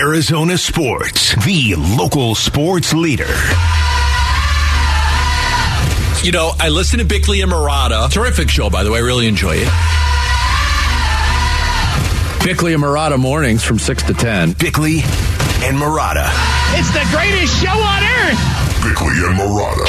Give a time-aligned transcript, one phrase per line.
[0.00, 3.34] Arizona Sports, the local sports leader.
[6.24, 8.10] You know, I listen to Bickley and Marotta.
[8.10, 9.00] Terrific show, by the way.
[9.00, 9.68] I really enjoy it.
[12.42, 14.52] Bickley and Marotta mornings from 6 to 10.
[14.52, 15.00] Bickley
[15.68, 16.32] and Marotta.
[16.80, 18.40] It's the greatest show on earth.
[18.82, 19.84] Bickley and Marotta.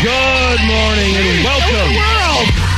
[0.00, 2.69] Good morning and welcome.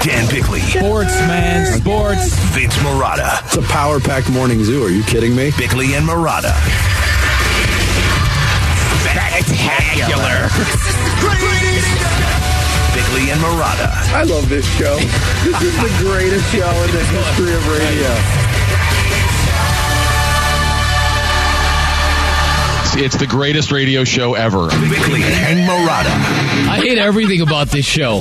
[0.00, 0.16] World.
[0.16, 0.60] Dan Bickley.
[0.60, 1.80] Sports, man.
[1.80, 2.34] Sports.
[2.54, 3.44] Vince Marotta.
[3.44, 4.84] It's a power packed morning zoo.
[4.84, 5.52] Are you kidding me?
[5.58, 6.52] Bickley and Marotta.
[9.04, 10.48] Spectacular.
[12.94, 13.90] Bickley and Marotta.
[14.14, 14.96] I love this show.
[15.44, 18.10] This is the greatest show in the history of radio.
[23.02, 24.68] It's the greatest radio show ever.
[24.68, 26.10] Bickley and Marotta.
[26.68, 28.20] I hate everything about this show.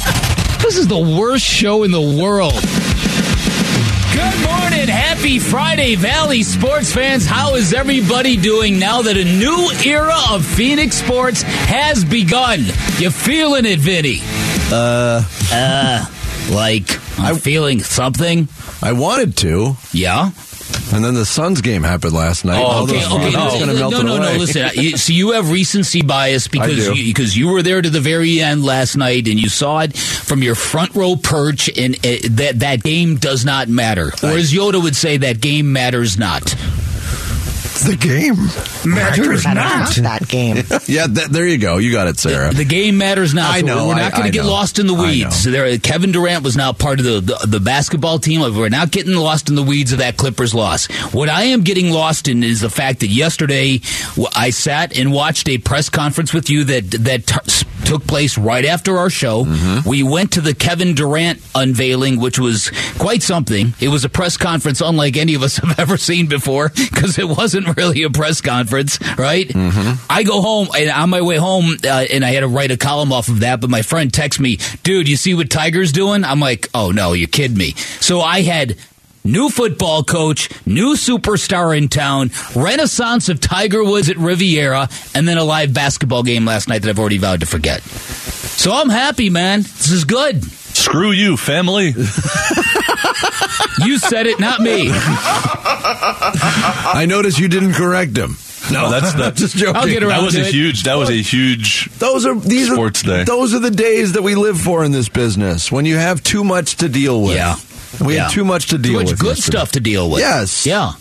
[0.69, 2.53] This is the worst show in the world.
[4.13, 4.87] Good morning.
[4.87, 7.25] Happy Friday, Valley sports fans.
[7.25, 12.65] How is everybody doing now that a new era of Phoenix sports has begun?
[12.99, 14.19] You feeling it, Vinny?
[14.71, 16.05] Uh, uh,
[16.51, 18.47] like I'm feeling something.
[18.83, 20.29] I wanted to, Yeah.
[20.93, 22.61] And then the Suns game happened last night.
[22.61, 23.31] All okay, okay.
[23.31, 24.37] No, melt no, no, no.
[24.37, 27.99] Listen, you, so you have recency bias because you, because you were there to the
[28.01, 32.17] very end last night and you saw it from your front row perch, and uh,
[32.31, 34.07] that that game does not matter.
[34.23, 36.55] Or as Yoda would say, that game matters not.
[37.79, 38.35] It's the game.
[38.93, 39.55] Matters not
[39.95, 40.57] that game.
[40.89, 41.77] Yeah, that, there you go.
[41.77, 42.51] You got it, Sarah.
[42.53, 43.53] The game matters not.
[43.53, 44.49] I So know, We're not going to get know.
[44.51, 45.45] lost in the weeds.
[45.45, 45.51] know.
[45.51, 48.41] There, Kevin Durant was now part of the, the the basketball team.
[48.41, 50.87] We're not getting lost in the weeds of that Clippers loss.
[51.13, 53.79] What I am getting lost in is the fact that yesterday
[54.11, 58.05] w- I sat and watched a press conference with you that that t- s- took
[58.07, 59.45] place right after our show.
[59.45, 59.87] Mm-hmm.
[59.87, 63.73] We went to the Kevin Durant unveiling, which was quite something.
[63.79, 67.27] It was a press conference unlike any of us have ever seen before because it
[67.29, 69.47] wasn't really a press conference, right?
[69.47, 70.05] Mm-hmm.
[70.09, 72.77] I go home and on my way home, uh, and I had to write a
[72.77, 73.61] column off of that.
[73.61, 77.13] But my friend texts me, "Dude, you see what Tiger's doing?" I'm like, "Oh no,
[77.13, 78.77] you kid me." So I had.
[79.25, 85.37] New football coach, new superstar in town, renaissance of Tiger Woods at Riviera, and then
[85.37, 87.81] a live basketball game last night that I've already vowed to forget.
[87.81, 89.63] So I'm happy, man.
[89.63, 90.41] This is good.
[90.45, 91.93] Screw you, family.
[93.85, 94.89] You said it, not me.
[96.93, 98.37] I noticed you didn't correct him.
[98.71, 99.31] No, that's the.
[99.35, 99.75] Just joking.
[99.75, 100.53] I'll get around That was to a it.
[100.53, 100.83] huge.
[100.83, 101.89] That was a huge.
[101.97, 103.23] Those are these Sports are day.
[103.23, 105.71] those are the days that we live for in this business.
[105.71, 107.35] When you have too much to deal with.
[107.35, 107.55] Yeah.
[108.05, 108.23] We Yeah.
[108.25, 109.19] had too much to deal Too much with.
[109.19, 109.57] good yesterday.
[109.57, 110.19] stuff to deal with.
[110.19, 110.65] Yes.
[110.65, 110.91] Yeah.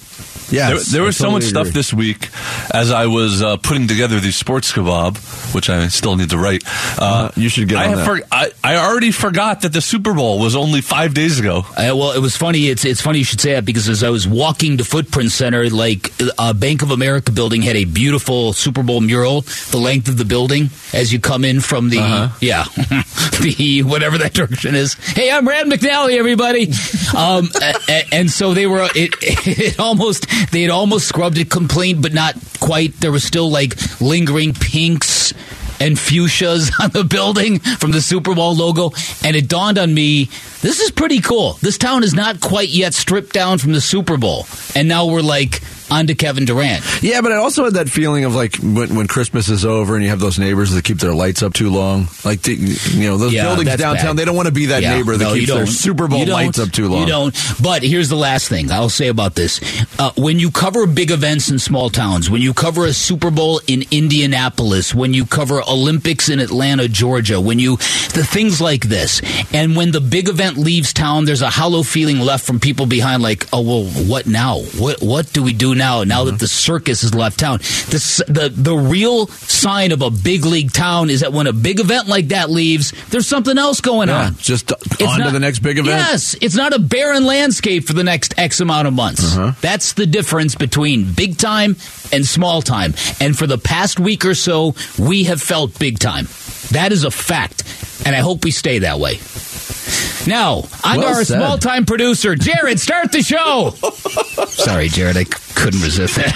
[0.50, 0.70] Yes.
[0.90, 2.28] There, there was so much totally stuff this week
[2.72, 5.16] as I was uh, putting together the sports kebab,
[5.54, 6.62] which I still need to write.
[6.98, 8.04] Uh, Uh, you should get I, on that.
[8.06, 11.64] for- I, I already forgot that the Super Bowl was only five days ago.
[11.70, 12.68] Uh, well, it was funny.
[12.68, 15.68] It's it's funny you should say that because as I was walking to Footprint Center,
[15.70, 20.16] like uh, Bank of America building had a beautiful Super Bowl mural, the length of
[20.16, 22.28] the building as you come in from the Uh-huh.
[22.40, 22.64] yeah
[23.40, 24.94] the whatever that direction is.
[24.94, 26.68] Hey, I'm Rand McNally, everybody.
[27.16, 31.50] um, a- a- and so they were it, it almost they had almost scrubbed it
[31.50, 32.98] complete, but not quite.
[33.00, 35.32] There was still like lingering pinks
[35.80, 38.92] and fuchsias on the building from the Super Bowl logo.
[39.24, 40.24] And it dawned on me,
[40.60, 41.54] this is pretty cool.
[41.54, 44.46] This town is not quite yet stripped down from the Super Bowl.
[44.74, 46.84] And now we're like on to Kevin Durant.
[47.02, 50.02] Yeah, but I also had that feeling of like when, when Christmas is over and
[50.04, 52.08] you have those neighbors that keep their lights up too long.
[52.24, 54.16] Like, the, you know, those Yeah, buildings downtown, bad.
[54.16, 55.66] they don't want to be that Yeah, neighbor that no, keeps their.
[55.66, 57.00] Super Bowl lights up too long.
[57.02, 57.34] You don't.
[57.62, 59.60] But here's the last thing I'll say about this:
[59.98, 63.60] uh, when you cover big events in small towns, when you cover a Super Bowl
[63.66, 69.22] in Indianapolis, when you cover Olympics in Atlanta, Georgia, when you the things like this,
[69.54, 73.22] and when the big event leaves town, there's a hollow feeling left from people behind,
[73.22, 74.58] like, oh well, what now?
[74.78, 76.04] What what do we do now?
[76.04, 76.32] Now Mm-hmm.
[76.32, 80.72] that the circus has left town, the the the real sign of a big league
[80.72, 84.26] town is that when a big event like that leaves, there's something else going Yeah,
[84.26, 84.36] on.
[84.36, 85.96] just It's on to not- the next big event.
[85.96, 89.36] Yes, it's not a barren landscape for the next X amount of months.
[89.36, 89.52] Uh-huh.
[89.60, 91.76] That's the difference between big time
[92.12, 92.94] and small time.
[93.20, 96.26] And for the past week or so, we have felt big time.
[96.72, 97.62] That is a fact.
[98.04, 99.18] And I hope we stay that way.
[100.26, 101.38] Now, on to Well our said.
[101.38, 102.78] small time producer, Jared.
[102.80, 103.70] Start the show.
[104.46, 105.16] Sorry, Jared.
[105.16, 106.34] I c- couldn't resist that.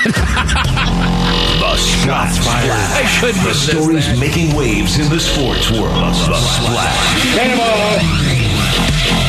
[1.61, 2.70] The Shots Fired.
[2.70, 4.19] I couldn't The resist stories that.
[4.19, 5.93] making waves in the sports world.
[5.93, 7.23] The Splash.
[7.37, 8.00] Cannonball.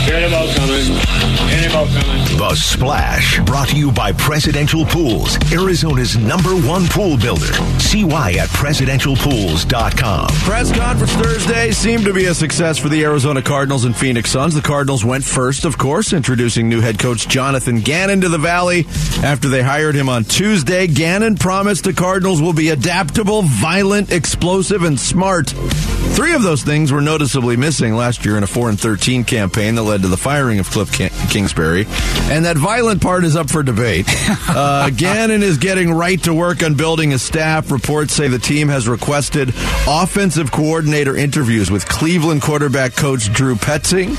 [0.08, 0.63] Cannonball coming.
[0.84, 7.54] The Splash, brought to you by Presidential Pools, Arizona's number one pool builder.
[7.80, 10.28] See why at presidentialpools.com.
[10.28, 14.56] Press conference Thursday seemed to be a success for the Arizona Cardinals and Phoenix Suns.
[14.56, 18.86] The Cardinals went first, of course, introducing new head coach Jonathan Gannon to the Valley
[19.24, 20.88] after they hired him on Tuesday.
[20.88, 25.50] Gannon promised the Cardinals will be adaptable, violent, explosive, and smart.
[25.50, 29.76] Three of those things were noticeably missing last year in a 4 and 13 campaign
[29.76, 30.92] that led to the firing of Cliff
[31.30, 31.86] Kingsbury.
[32.32, 34.08] And that violent part is up for debate.
[34.46, 37.72] Uh, Gannon is getting right to work on building a staff.
[37.72, 39.50] Reports say the team has requested
[39.88, 44.16] offensive coordinator interviews with Cleveland quarterback coach Drew Petzing,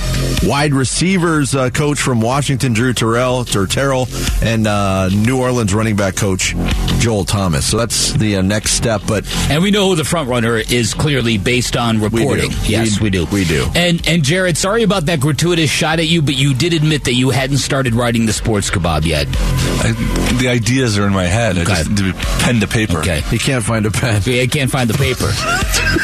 [0.48, 4.08] wide receivers uh, coach from Washington Drew Terrell, Terrell,
[4.42, 6.54] and uh, New Orleans running back coach
[6.98, 7.66] Joel Thomas.
[7.66, 9.02] So that's the uh, next step.
[9.06, 12.50] But and we know who the front runner is clearly based on reporting.
[12.50, 13.26] We yes, we, we, do.
[13.26, 13.66] We do.
[13.74, 17.14] And and Jared, sorry about that gratuitous shot at you, but you did admit that
[17.14, 19.28] you hadn't started writing the sports kebab yet.
[19.28, 19.92] I,
[20.40, 21.56] the ideas are in my head.
[21.56, 21.72] Okay.
[21.72, 22.98] I just do pen to paper.
[22.98, 23.20] Okay.
[23.22, 24.22] He can't find a pen.
[24.26, 25.26] I can't find the paper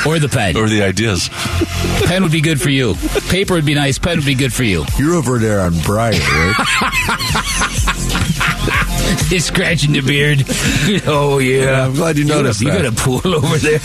[0.08, 1.28] or the pen or the ideas.
[2.06, 2.94] Pen would be good for you.
[3.28, 3.98] Paper would be nice.
[3.98, 4.84] Pen would be good for you.
[4.98, 6.54] You're over there on Brian, right?
[9.28, 10.44] He's scratching the beard.
[11.06, 11.64] oh yeah.
[11.64, 12.60] yeah I'm glad you noticed.
[12.60, 12.84] You got, that.
[12.84, 13.78] you got a pool over there.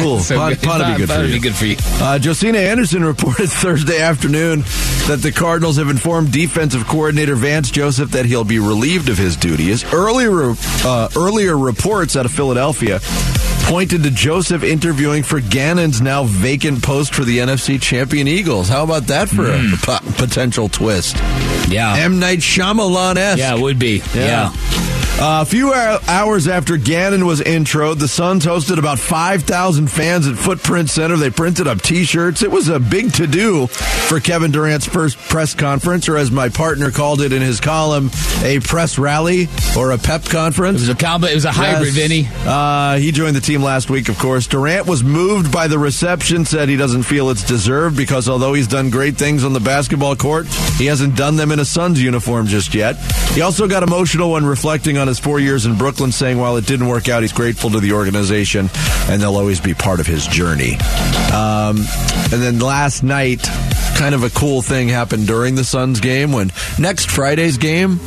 [0.03, 0.19] Cool.
[0.21, 0.61] So Pot, good.
[0.61, 1.33] be good for you.
[1.35, 1.77] Be good for you.
[2.03, 4.61] Uh, Josina Anderson reported Thursday afternoon
[5.09, 9.37] that the Cardinals have informed defensive coordinator Vance Joseph that he'll be relieved of his
[9.37, 9.85] duties.
[9.93, 10.55] Earlier,
[10.85, 13.01] uh, earlier reports out of Philadelphia
[13.71, 18.69] pointed to Joseph interviewing for Gannon's now vacant post for the NFC champion Eagles.
[18.69, 19.75] How about that for mm.
[19.75, 21.17] a p- potential twist?
[21.69, 21.95] Yeah.
[21.97, 22.19] M.
[22.19, 23.39] Night Shyamalan esque.
[23.39, 24.03] Yeah, it would be.
[24.15, 24.51] Yeah.
[24.53, 24.90] yeah.
[25.19, 30.37] Uh, a few hours after Gannon was introed, the Suns hosted about 5,000 fans at
[30.37, 31.17] Footprint Center.
[31.17, 32.43] They printed up T-shirts.
[32.43, 36.91] It was a big to-do for Kevin Durant's first press conference, or as my partner
[36.91, 38.11] called it in his column,
[38.43, 40.79] a press rally or a pep conference.
[40.79, 41.27] It was a combo.
[41.27, 41.97] It was a hybrid, yes.
[41.97, 42.29] Vinny.
[42.47, 44.47] Uh, he joined the team last week, of course.
[44.47, 48.69] Durant was moved by the reception, said he doesn't feel it's deserved because although he's
[48.69, 50.47] done great things on the basketball court,
[50.79, 52.97] he hasn't done them in a Suns uniform just yet.
[53.35, 56.67] He also got emotional when reflecting on his four years in Brooklyn, saying while it
[56.67, 58.69] didn't work out, he's grateful to the organization
[59.09, 60.75] and they'll always be part of his journey.
[61.33, 61.79] Um,
[62.33, 63.43] and then last night,
[63.97, 67.99] kind of a cool thing happened during the Suns game when next Friday's game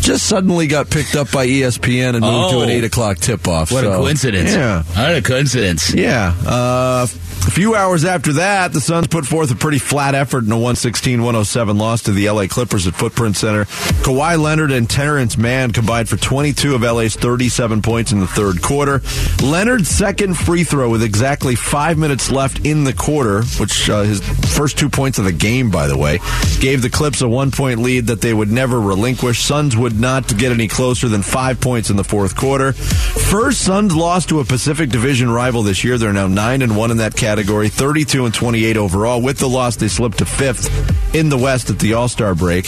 [0.00, 3.48] just suddenly got picked up by ESPN and moved oh, to an eight o'clock tip
[3.48, 3.72] off.
[3.72, 4.52] What so, a coincidence!
[4.52, 5.92] Yeah, what a coincidence!
[5.92, 6.34] Yeah.
[6.46, 7.06] Uh,
[7.46, 10.56] a few hours after that, the Suns put forth a pretty flat effort in a
[10.56, 13.66] 116-107 loss to the LA Clippers at Footprint Center.
[13.66, 18.60] Kawhi Leonard and Terrence Mann combined for 22 of LA's 37 points in the third
[18.62, 19.00] quarter.
[19.42, 24.20] Leonard's second free throw with exactly five minutes left in the quarter, which uh, his
[24.56, 26.18] first two points of the game, by the way,
[26.58, 29.44] gave the Clips a one-point lead that they would never relinquish.
[29.44, 32.72] Suns would not get any closer than five points in the fourth quarter.
[32.72, 35.96] First Suns lost to a Pacific Division rival this year.
[35.96, 39.20] They're now nine and one in that category category, 32 and 28 overall.
[39.20, 42.64] With the loss, they slipped to fifth in the West at the All Star break.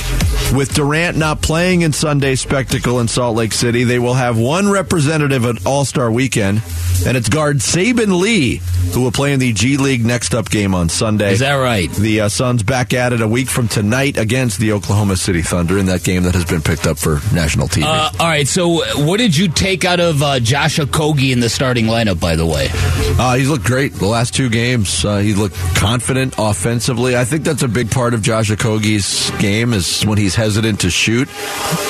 [0.54, 4.68] With Durant not playing in Sunday's spectacle in Salt Lake City, they will have one
[4.68, 6.62] representative at All Star weekend,
[7.06, 8.60] and it's guard Saben Lee,
[8.92, 11.32] who will play in the G League next up game on Sunday.
[11.32, 11.90] Is that right?
[11.90, 15.78] The uh, Suns back at it a week from tonight against the Oklahoma City Thunder
[15.78, 17.84] in that game that has been picked up for national TV.
[17.84, 21.48] Uh, all right, so what did you take out of uh, Josh Okogie in the
[21.48, 22.68] starting lineup, by the way?
[23.18, 24.57] Uh, he's looked great the last two games.
[24.58, 27.16] Uh, he looked confident offensively.
[27.16, 30.90] I think that's a big part of Josh Okogie's game is when he's hesitant to
[30.90, 31.28] shoot,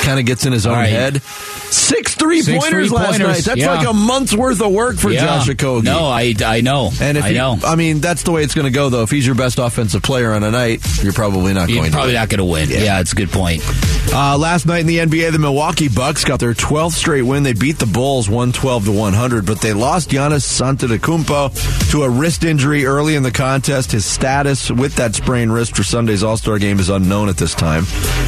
[0.03, 0.89] kind of gets in his own right.
[0.89, 1.23] head.
[1.23, 3.45] Six three Six pointers last night.
[3.45, 3.75] That's yeah.
[3.75, 5.21] like a month's worth of work for yeah.
[5.21, 5.85] Josh Okogie.
[5.85, 6.91] No, I, I know.
[7.01, 7.59] And if I he, know.
[7.65, 9.03] I mean, that's the way it's going to go, though.
[9.03, 11.93] If he's your best offensive player on a night, you're probably not you're going.
[11.93, 12.71] Probably to not going to win.
[12.71, 12.85] Yeah.
[12.85, 13.63] yeah, it's a good point.
[14.11, 17.43] Uh, last night in the NBA, the Milwaukee Bucks got their 12th straight win.
[17.43, 22.45] They beat the Bulls 112 to 100, but they lost Giannis Antetokounmpo to a wrist
[22.45, 23.93] injury early in the contest.
[23.93, 27.55] His status with that sprained wrist for Sunday's All Star game is unknown at this
[27.55, 27.85] time.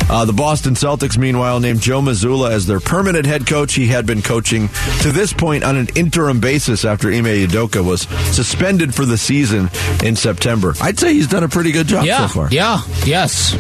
[0.08, 3.74] Uh, the Boston Celtics, meanwhile, named Joe Mazzulla as their permanent head coach.
[3.74, 4.68] He had been coaching
[5.02, 8.02] to this point on an interim basis after Ime Udoka was
[8.34, 9.70] suspended for the season
[10.02, 10.74] in September.
[10.80, 12.48] I'd say he's done a pretty good job yeah, so far.
[12.50, 13.54] Yeah, yes.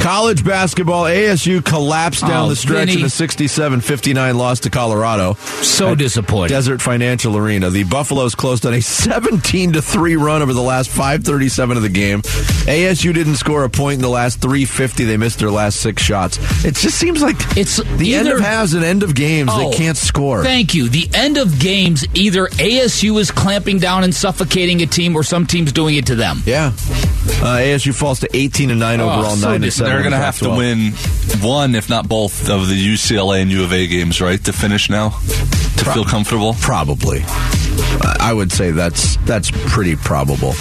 [0.00, 3.00] College basketball, ASU collapsed down oh, the stretch Vinny.
[3.00, 5.34] in a 67-59 loss to Colorado.
[5.62, 6.54] So disappointing.
[6.54, 7.70] Desert Financial Arena.
[7.70, 11.82] The Buffaloes closed on a 17 to 3 three run over the last 537 of
[11.82, 12.20] the game.
[12.20, 15.04] ASU didn't score a point in the last 350.
[15.04, 16.36] They missed their last six shots.
[16.62, 19.48] It just seems like It's the end of halves and end of games.
[19.50, 20.44] Oh, they can't score.
[20.44, 20.90] Thank you.
[20.90, 25.46] The end of games, either ASU is clamping down and suffocating a team, or some
[25.46, 26.42] team's doing it to them.
[26.44, 26.66] yeah.
[27.40, 29.90] Uh, ASU falls to 18 and 9 Oh, overall, so 9 and 7.
[29.90, 30.90] They're going to the have to win
[31.42, 34.90] one, if not both, of the UCLA and U of A games, right, to finish
[34.90, 35.18] now,
[35.84, 36.54] to feel comfortable.
[36.60, 37.22] Probably.
[37.26, 40.52] I I would say that's that's pretty probable.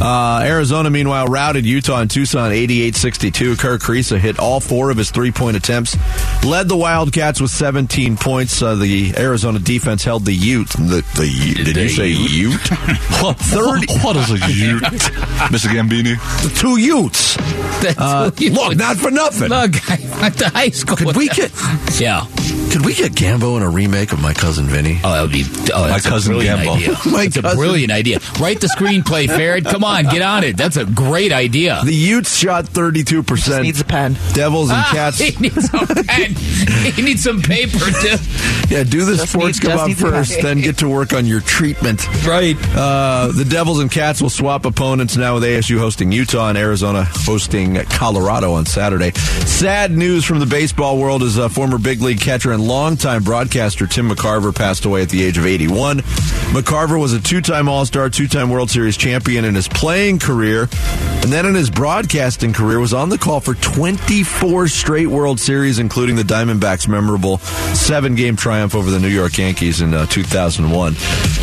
[0.00, 3.58] Uh, Arizona, meanwhile, routed Utah and Tucson 88-62.
[3.58, 5.96] Kerr Kriisa hit all four of his three-point attempts.
[6.44, 8.62] Led the Wildcats with 17 points.
[8.62, 10.68] Uh, the Arizona defense held the Ute.
[10.70, 12.70] The, the Ute- Did you say Ute?
[13.18, 13.36] What,
[14.04, 14.82] what is a Ute?
[15.50, 15.66] Mr.
[15.68, 16.16] Gambini?
[16.42, 17.36] the two Utes.
[17.82, 19.48] That's Uh, what you look, not for nothing.
[19.48, 20.96] Look, I went to high school.
[20.96, 21.36] Could we them.
[21.36, 22.26] get Yeah.
[22.70, 25.00] Could we get Gambo in a remake of My Cousin Vinny?
[25.02, 25.44] Oh, that would be.
[25.74, 26.76] Oh, that's a cousin brilliant Gambo.
[26.76, 26.88] idea.
[27.12, 28.18] My That's a brilliant idea.
[28.40, 29.64] Write the screenplay, Farrad.
[29.64, 30.56] Come on, get on it.
[30.56, 31.80] That's a great idea.
[31.84, 33.56] The Utes shot 32%.
[33.56, 34.16] He needs a pen.
[34.34, 35.18] Devils and Ah, Cats.
[35.18, 36.34] he needs some pen.
[36.94, 38.16] he needs some paper too.
[38.68, 41.26] Yeah, do the Just sports needs- come just up first, then get to work on
[41.26, 42.06] your treatment.
[42.26, 42.56] Right.
[42.76, 47.04] Uh, the Devils and Cats will swap opponents now with ASU hosting Utah and Arizona
[47.08, 49.12] hosting Colorado on Saturday.
[49.46, 53.86] Sad news from the baseball world is a former big league catcher and longtime broadcaster
[53.86, 55.98] Tim McCarver passed away at the age of 81.
[56.50, 61.46] McCarver was a two-time All-Star, two-time World Series champion in his playing career, and then
[61.46, 66.22] in his broadcasting career was on the call for 24 straight World Series, including the
[66.22, 70.94] Diamondbacks' memorable seven-game triumph over the New York Yankees in uh, 2001.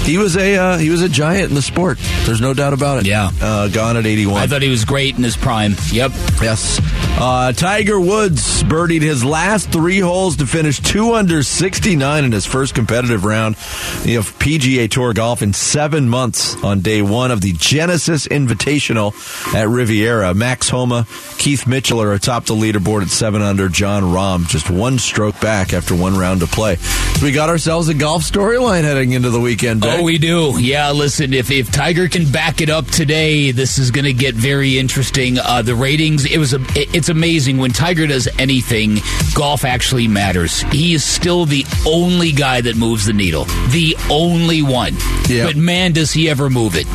[0.03, 1.97] He was a uh, he was a giant in the sport.
[2.25, 3.07] There's no doubt about it.
[3.07, 3.31] Yeah.
[3.41, 4.41] uh, gone at 81.
[4.41, 5.75] I thought he was great in his prime.
[5.91, 6.11] Yep.
[6.41, 6.79] Yes.
[7.17, 12.45] Uh, Tiger Woods birdied his last three holes to finish two under 69 in his
[12.45, 17.53] first competitive round of PGA Tour golf in seven months on day one of the
[17.53, 19.13] Genesis Invitational
[19.55, 20.33] at Riviera.
[20.33, 21.07] Max Homa,
[21.37, 23.69] Keith Mitchell are atop the leaderboard at seven under.
[23.69, 26.77] Jon Rahm just one stroke back after one round to play.
[27.23, 29.85] We got ourselves a golf storyline heading into the weekend.
[29.85, 30.55] Oh, we do.
[30.59, 34.35] Yeah, listen, if, if Tiger can back it up today, this is going to get
[34.35, 35.37] very interesting.
[35.39, 38.99] Uh, the ratings, it was a, it- it's amazing when Tiger does anything,
[39.33, 40.61] golf actually matters.
[40.71, 43.45] He is still the only guy that moves the needle.
[43.69, 44.95] The only one.
[45.27, 45.45] Yeah.
[45.45, 46.85] But man, does he ever move it.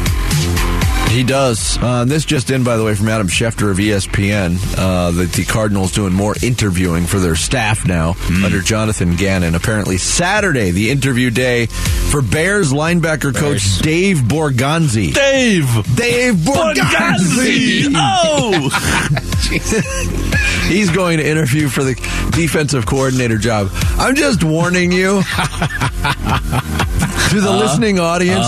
[1.10, 1.76] He does.
[1.82, 5.44] Uh, this just in, by the way, from Adam Schefter of ESPN, uh, that the
[5.44, 8.14] Cardinals doing more interviewing for their staff now
[8.44, 9.56] under Jonathan Gannon.
[9.56, 13.40] Apparently, Saturday, the interview day for Bears linebacker Bears.
[13.40, 15.12] coach Dave Borgonzi.
[15.12, 15.66] Dave!
[15.96, 17.92] Dave Borgonzi!
[17.96, 18.70] Oh!
[20.68, 21.94] He's going to interview for the
[22.30, 23.68] defensive coordinator job.
[23.98, 25.22] I'm just warning you.
[27.30, 28.44] To the listening audience,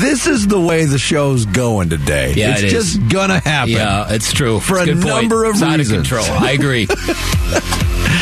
[0.00, 2.34] this is the way the show's going today.
[2.34, 3.70] Yeah, it's it just gonna happen.
[3.72, 4.60] Yeah, it's true.
[4.60, 5.16] For It's a good point.
[5.22, 6.06] number of it's out of reasons.
[6.08, 6.26] control.
[6.38, 6.86] I agree.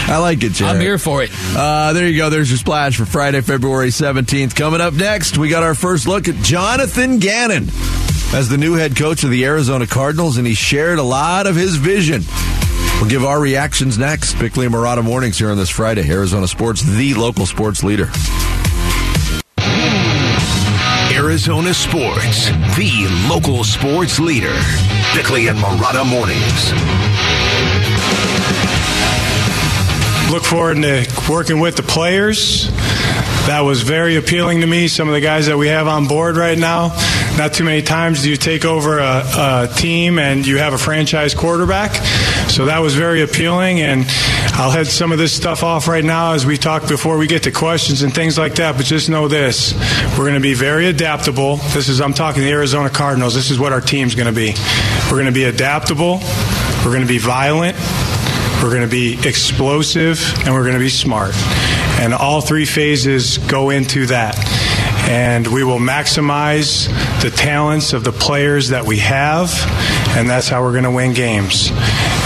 [0.06, 0.76] I like it, Jared.
[0.76, 1.30] I'm here for it.
[1.56, 2.30] Uh, there you go.
[2.30, 4.54] There's your splash for Friday, February 17th.
[4.54, 7.64] Coming up next, we got our first look at Jonathan Gannon
[8.34, 11.56] as the new head coach of the Arizona Cardinals, and he shared a lot of
[11.56, 12.22] his vision.
[13.00, 14.34] We'll give our reactions next.
[14.34, 16.08] Bickley and Marotta Mornings here on this Friday.
[16.08, 18.10] Arizona Sports, the local sports leader.
[21.34, 24.56] Arizona Sports, the local sports leader.
[25.16, 26.70] Bickley and Marotta Mornings.
[30.30, 32.68] look forward to working with the players.
[33.48, 34.86] That was very appealing to me.
[34.86, 36.88] Some of the guys that we have on board right now.
[37.36, 40.78] Not too many times do you take over a, a team and you have a
[40.78, 41.94] franchise quarterback.
[42.54, 43.80] So that was very appealing.
[43.80, 44.04] And
[44.54, 47.42] I'll head some of this stuff off right now as we talk before we get
[47.42, 48.76] to questions and things like that.
[48.76, 49.74] But just know this
[50.10, 51.56] we're going to be very adaptable.
[51.56, 53.34] This is, I'm talking the Arizona Cardinals.
[53.34, 54.54] This is what our team's going to be.
[55.10, 56.20] We're going to be adaptable.
[56.84, 57.76] We're going to be violent.
[58.62, 61.34] We're going to be explosive and we're going to be smart.
[61.98, 64.38] And all three phases go into that.
[65.08, 66.86] And we will maximize
[67.20, 69.52] the talents of the players that we have,
[70.16, 71.70] and that's how we're going to win games.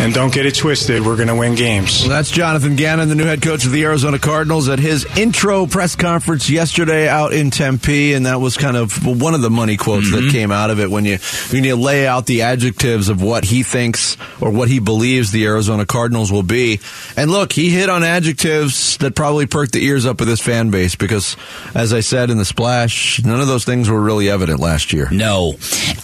[0.00, 2.02] And don't get it twisted, we're going to win games.
[2.02, 5.66] Well, that's Jonathan Gannon, the new head coach of the Arizona Cardinals, at his intro
[5.66, 9.76] press conference yesterday out in Tempe, and that was kind of one of the money
[9.76, 11.18] quotes that came out of it when you
[11.50, 15.46] when you lay out the adjectives of what he thinks or what he believes the
[15.46, 16.78] Arizona Cardinals will be.
[17.16, 20.70] And look, he hit on adjectives that probably perked the ears up of this fan
[20.70, 21.36] base because,
[21.74, 25.08] as I said in the splash, none of those things were really evident last year.
[25.10, 25.54] No,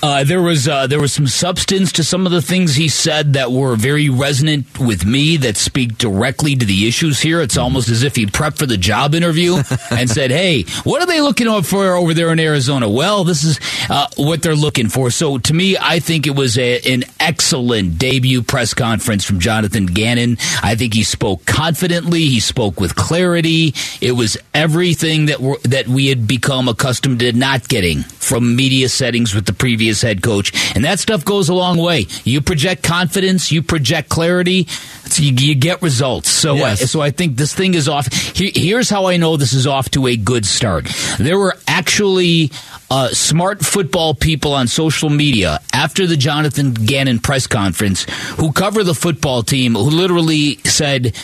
[0.03, 3.35] uh, there was uh, there was some substance to some of the things he said
[3.35, 7.43] that were very resonant with me that speak directly to the issues here.
[7.43, 9.57] It's almost as if he prepped for the job interview
[9.91, 13.61] and said, "Hey, what are they looking for over there in Arizona?" Well, this is
[13.91, 15.11] uh, what they're looking for.
[15.11, 19.85] So, to me, I think it was a, an excellent debut press conference from Jonathan
[19.85, 20.39] Gannon.
[20.63, 22.21] I think he spoke confidently.
[22.21, 23.75] He spoke with clarity.
[24.01, 28.89] It was everything that we that we had become accustomed to not getting from media
[28.89, 32.07] settings with the previous head coach, and that stuff goes a long way.
[32.25, 33.74] You project confidence, you project
[34.09, 36.31] clarity, so you, you get results.
[36.31, 36.83] So, Yes.
[36.83, 38.13] uh, so I think this thing is off.
[38.13, 40.87] Here, here's how I know this is off to a good start.
[41.19, 42.51] There were actually
[42.91, 48.05] uh, smart football people on social media after the Jonathan Gannon press conference
[48.39, 51.15] who cover the football team who literally said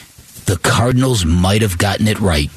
[0.46, 2.50] the Cardinals might have gotten it right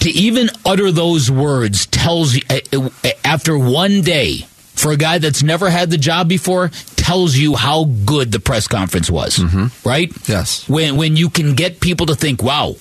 [0.00, 2.58] to even utter those words tells you uh,
[3.04, 4.44] uh, after one day
[4.84, 8.68] for a guy that's never had the job before tells you how good the press
[8.68, 9.88] conference was mm-hmm.
[9.88, 10.12] right?
[10.28, 10.68] Yes.
[10.68, 12.74] when when you can get people to think wow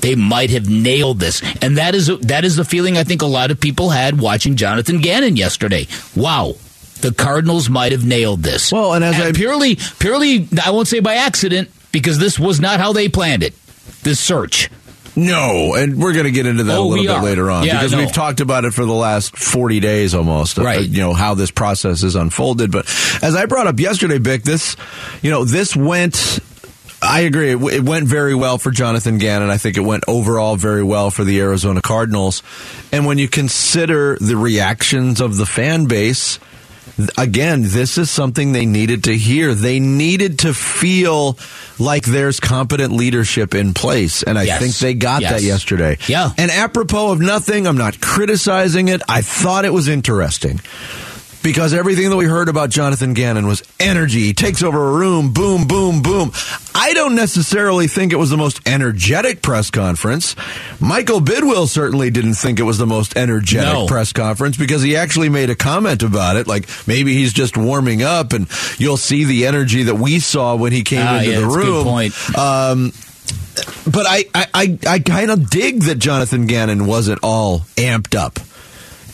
[0.00, 1.42] they might have nailed this.
[1.60, 4.54] And that is that is the feeling i think a lot of people had watching
[4.54, 5.88] jonathan gannon yesterday.
[6.14, 6.54] Wow
[7.00, 8.70] the cardinals might have nailed this.
[8.70, 12.78] Well, and as I- purely purely i won't say by accident because this was not
[12.78, 13.54] how they planned it.
[14.04, 14.70] This search
[15.26, 17.22] No, and we're going to get into that Oh, a little bit are.
[17.22, 20.58] later on Yeah, because we've talked about it for the last 40 days almost.
[20.58, 20.88] uh, Right.
[20.88, 22.70] you know, how this process is unfolded.
[22.70, 22.86] But
[23.22, 24.76] as I brought up yesterday, Bick, this,
[25.22, 26.40] you know, this went.
[27.02, 27.50] I agree.
[27.52, 29.48] It, w- it went very well for Jonathan Gannon.
[29.48, 32.42] I think it went overall very well for the Arizona Cardinals.
[32.92, 36.38] And when you consider the reactions of the fan base,
[37.18, 39.54] again, this is something they needed to hear.
[39.54, 41.38] They needed to feel
[41.78, 44.22] like there's competent leadership in place.
[44.22, 44.60] And I Yes.
[44.60, 45.32] think they got Yes.
[45.32, 45.98] that yesterday.
[46.06, 46.30] Yeah.
[46.36, 49.02] And apropos of nothing, I'm not criticizing it.
[49.08, 50.60] I thought it was interesting
[51.42, 54.20] because everything that we heard about Jonathan Gannon was energy.
[54.20, 56.32] He takes over a room, boom, boom, boom.
[56.74, 60.36] I don't necessarily think it was the most energetic press conference.
[60.80, 63.86] Michael Bidwill certainly didn't think it was the most energetic No.
[63.86, 66.46] press conference because he actually made a comment about it.
[66.46, 68.46] Like maybe he's just warming up and
[68.78, 71.54] you'll see the energy that we saw when he came Ah, into yeah, the that's
[71.54, 71.84] a good room.
[71.84, 72.38] point.
[72.38, 72.92] Um,
[73.90, 78.38] but I, I, I, I kind of dig that Jonathan Gannon wasn't all amped up.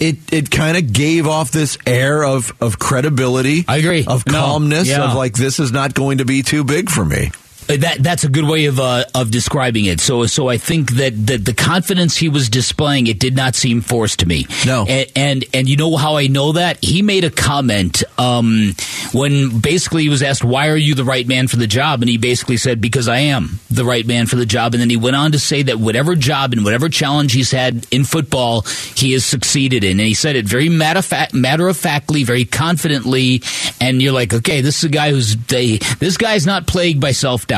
[0.01, 3.65] It it kind of gave off this air of of credibility.
[3.69, 4.05] I agree.
[4.07, 4.89] Of No, calmness.
[4.89, 5.05] yeah.
[5.11, 7.31] Of like this is not going to be too big for me.
[7.67, 10.01] That that's a good way of uh, of describing it.
[10.01, 13.81] So so I think that, that the confidence he was displaying it did not seem
[13.81, 14.47] forced to me.
[14.65, 14.85] No.
[14.89, 18.73] and and, and you know how I know that he made a comment um,
[19.13, 22.09] when basically he was asked why are you the right man for the job, and
[22.09, 24.97] he basically said because I am the right man for the job, and then he
[24.97, 28.63] went on to say that whatever job and whatever challenge he's had in football,
[28.95, 32.45] he has succeeded in, and he said it very matter fact matter of factly, very
[32.45, 33.43] confidently,
[33.81, 37.11] and you're like, okay, this is a guy who's they, this guy's not plagued by
[37.11, 37.56] self doubt.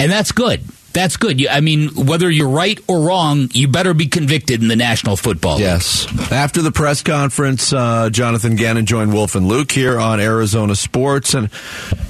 [0.00, 0.62] And that's good.
[0.94, 1.40] That's good.
[1.40, 5.16] You, I mean, whether you're right or wrong, you better be convicted in the National
[5.16, 5.62] Football League.
[5.62, 6.06] Yes.
[6.30, 11.34] After the press conference, uh, Jonathan Gannon joined Wolf and Luke here on Arizona Sports,
[11.34, 11.50] and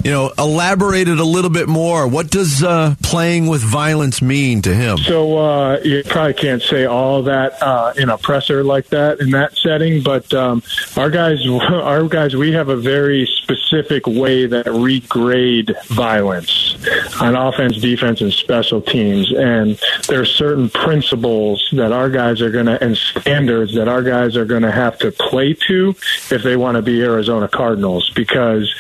[0.05, 2.07] you know elaborated a little bit more.
[2.07, 4.99] What does uh, playing with violence mean to him?
[4.99, 9.31] So uh, you probably can't say all that uh, in a presser like that in
[9.31, 10.63] that setting, but um,
[10.99, 16.77] our guys, our guys, we have a very specific way that we grade violence
[17.19, 22.51] on offense, defense, and special teams, and there are certain principles that our guys are
[22.51, 25.95] going to and standards that our guys are going to have to play to
[26.31, 28.73] if they want to be Arizona Cardinals because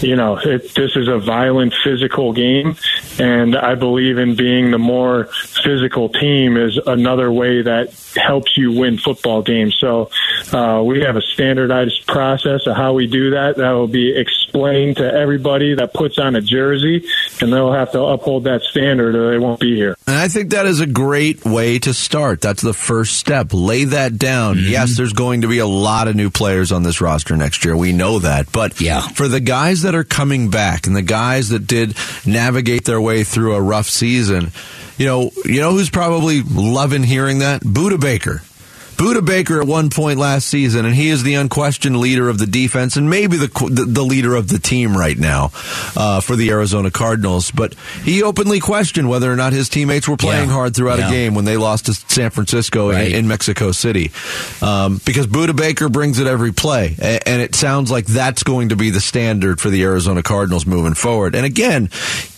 [0.00, 2.76] you know it, this is a violent physical game
[3.18, 5.24] and I believe in being the more
[5.62, 9.76] physical team is another way that helps you win football games.
[9.78, 10.10] So
[10.52, 13.56] uh, we have a standardized process of how we do that.
[13.56, 17.06] That will be explained to everybody that puts on a jersey,
[17.40, 19.96] and they'll have to uphold that standard or they won't be here.
[20.06, 22.40] And I think that is a great way to start.
[22.40, 23.48] That's the first step.
[23.52, 24.56] Lay that down.
[24.56, 24.70] Mm-hmm.
[24.70, 27.76] Yes, there's going to be a lot of new players on this roster next year.
[27.76, 28.50] We know that.
[28.52, 29.00] But Yeah.
[29.00, 33.24] for the guys that are coming back and the guys that did navigate their way
[33.24, 34.52] through a rough season,
[34.98, 37.62] you know, you know who's probably loving hearing that?
[37.62, 38.42] Budda Baker.
[39.02, 42.46] Budda Baker at one point last season, and he is the unquestioned leader of the
[42.46, 45.50] defense and maybe the the, the leader of the team right now
[45.96, 47.50] uh, for the Arizona Cardinals.
[47.50, 50.54] But he openly questioned whether or not his teammates were playing Yeah.
[50.54, 51.08] hard throughout Yeah.
[51.08, 53.12] a game when they lost to San Francisco in- Right.
[53.12, 54.12] in, Mexico City.
[54.60, 58.68] Um, because Budda Baker brings it every play, A- and it sounds like that's going
[58.68, 61.34] to be the standard for the Arizona Cardinals moving forward.
[61.34, 61.90] And again,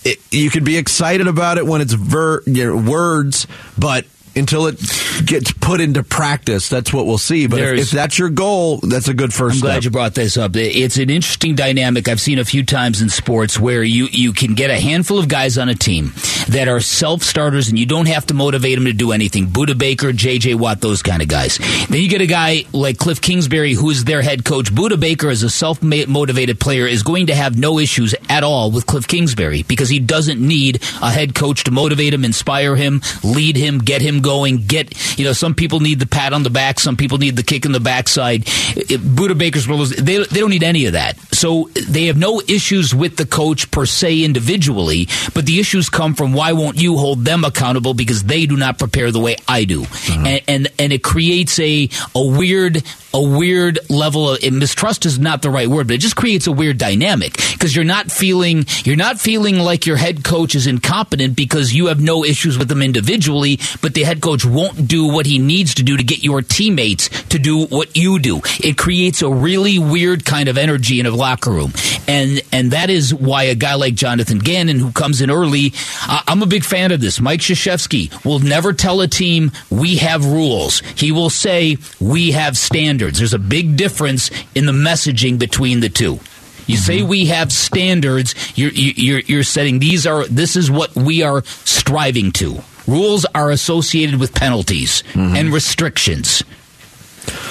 [0.03, 3.47] it, you could be excited about it when it's ver- you know, words,
[3.77, 4.79] but until it
[5.27, 6.69] gets put into practice.
[6.69, 7.47] That's what we'll see.
[7.47, 9.69] But if, if that's your goal, that's a good first I'm step.
[9.69, 10.57] glad you brought this up.
[10.57, 14.55] It's an interesting dynamic I've seen a few times in sports where you, you can
[14.55, 16.13] get a handful of guys on a team
[16.49, 19.47] that are self starters and you don't have to motivate them to do anything.
[19.47, 21.59] Budda Baker, JJ Watt, those kind of guys.
[21.89, 24.73] Then you get a guy like Cliff Kingsbury, who is their head coach.
[24.73, 28.71] Budda Baker, as a self motivated player, is going to have no issues at all
[28.71, 33.01] with Cliff Kingsbury because he doesn't need a head coach to motivate him, inspire him,
[33.23, 34.67] lead him, get him going.
[34.67, 37.43] Get you know, some people need the pat on the back, some people need the
[37.43, 38.45] kick in the backside.
[38.45, 41.19] Budda Baker's role is they they don't need any of that.
[41.33, 46.15] So they have no issues with the coach per se individually, but the issues come
[46.15, 49.65] from why won't you hold them accountable because they do not prepare the way I
[49.65, 50.27] do, mm-hmm.
[50.27, 52.83] and, and and it creates a a weird
[53.15, 56.47] a weird level of and mistrust is not the right word, but it just creates
[56.47, 60.67] a weird dynamic because you're not feeling you're not feeling like your head coach is
[60.67, 65.07] incompetent because you have no issues with them individually, but the head coach won't do
[65.07, 68.41] what he needs to do to get your teammates to do what you do.
[68.63, 71.73] It creates a really weird kind of energy in a locker room,
[72.09, 75.73] and and that is why a guy like Jonathan Gannon, who comes in early,
[76.03, 77.21] I- I'm a big fan of this.
[77.21, 80.81] Mike Krzyzewski will never tell a team we have rules.
[80.97, 83.19] He will say we have standards.
[83.19, 86.21] There's a big difference in the messaging between the two.
[86.67, 88.35] You say we have standards.
[88.57, 92.63] You're, you're you're setting these are this is what we are striving to.
[92.87, 96.43] Rules are associated with penalties and restrictions.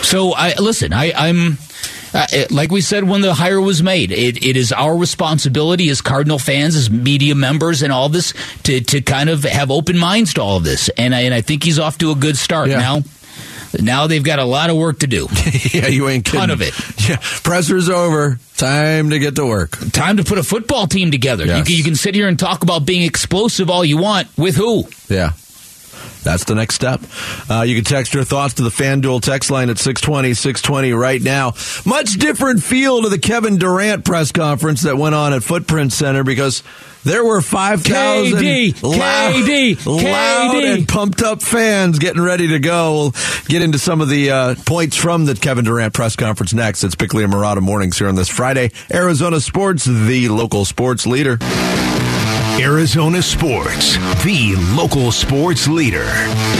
[0.03, 0.93] So I listen.
[0.93, 1.57] I, I'm
[2.13, 4.11] uh, it- like we said when the hire was made.
[4.11, 8.81] It, it is our responsibility as Cardinal fans, as media members, and all this to
[8.81, 10.89] to kind of have open minds to all of this.
[10.89, 12.77] And I, and I think he's off to a good start Yeah.
[12.79, 13.01] now.
[13.81, 15.27] Now they've got a lot of work to do.
[15.73, 16.39] yeah, you ain't kidding.
[16.41, 16.73] Ton of it.
[17.09, 18.37] Yeah, pressure's over.
[18.57, 19.77] Time to get to work.
[19.91, 21.45] Time to put a football team together.
[21.45, 21.67] You, Yes.
[21.67, 24.27] can, you can sit here and talk about being explosive all you want.
[24.37, 24.85] With who?
[25.09, 25.31] Yeah.
[26.23, 27.01] That's the next step.
[27.49, 31.21] Uh, you can text your thoughts to the FanDuel text line at 620, 620 right
[31.21, 31.53] now.
[31.85, 36.23] Much different feel to the Kevin Durant press conference that went on at Footprint Center
[36.23, 36.63] because
[37.03, 40.73] there were 5,000 KD, loud, KD, loud KD.
[40.73, 42.93] and pumped up fans getting ready to go.
[42.93, 43.13] We'll
[43.47, 46.83] get into some of the uh, points from the Kevin Durant press conference next.
[46.85, 48.71] It's Bickley and Marotta mornings here on this Friday.
[48.93, 51.37] Arizona Sports, the local sports leader.
[52.59, 56.05] Arizona Sports, the local sports leader.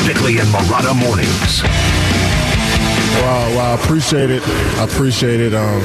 [0.06, 1.64] Bickley and Marotta mornings.
[3.22, 4.42] Wow, wow, appreciate it.
[4.48, 5.54] I appreciate it.
[5.54, 5.82] Um,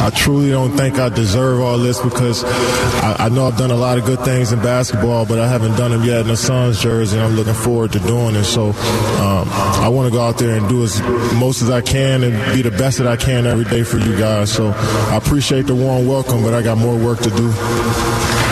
[0.00, 3.76] I truly don't think I deserve all this because I, I know I've done a
[3.76, 6.80] lot of good things in basketball, but I haven't done them yet in the Suns
[6.80, 7.18] jersey.
[7.18, 8.44] I'm looking forward to doing it.
[8.44, 11.00] So um, I want to go out there and do as
[11.34, 14.16] most as I can and be the best that I can every day for you
[14.18, 14.52] guys.
[14.52, 18.51] So I appreciate the warm welcome, but I got more work to do.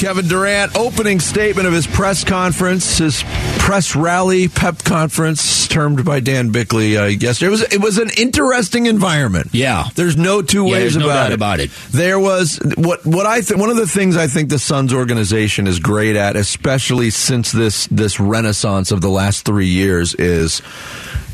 [0.00, 3.22] Kevin Durant opening statement of his press conference, his
[3.58, 7.48] press rally, pep conference, termed by Dan Bickley uh, yesterday.
[7.48, 9.48] It was it was an interesting environment.
[9.52, 9.84] Yeah.
[9.96, 11.34] there's no two Yeah, ways no about doubt it.
[11.34, 11.70] about it.
[11.90, 15.66] There was what what I th- one of the things I think the Suns organization
[15.66, 20.62] is great at, especially since this this renaissance of the last three years, is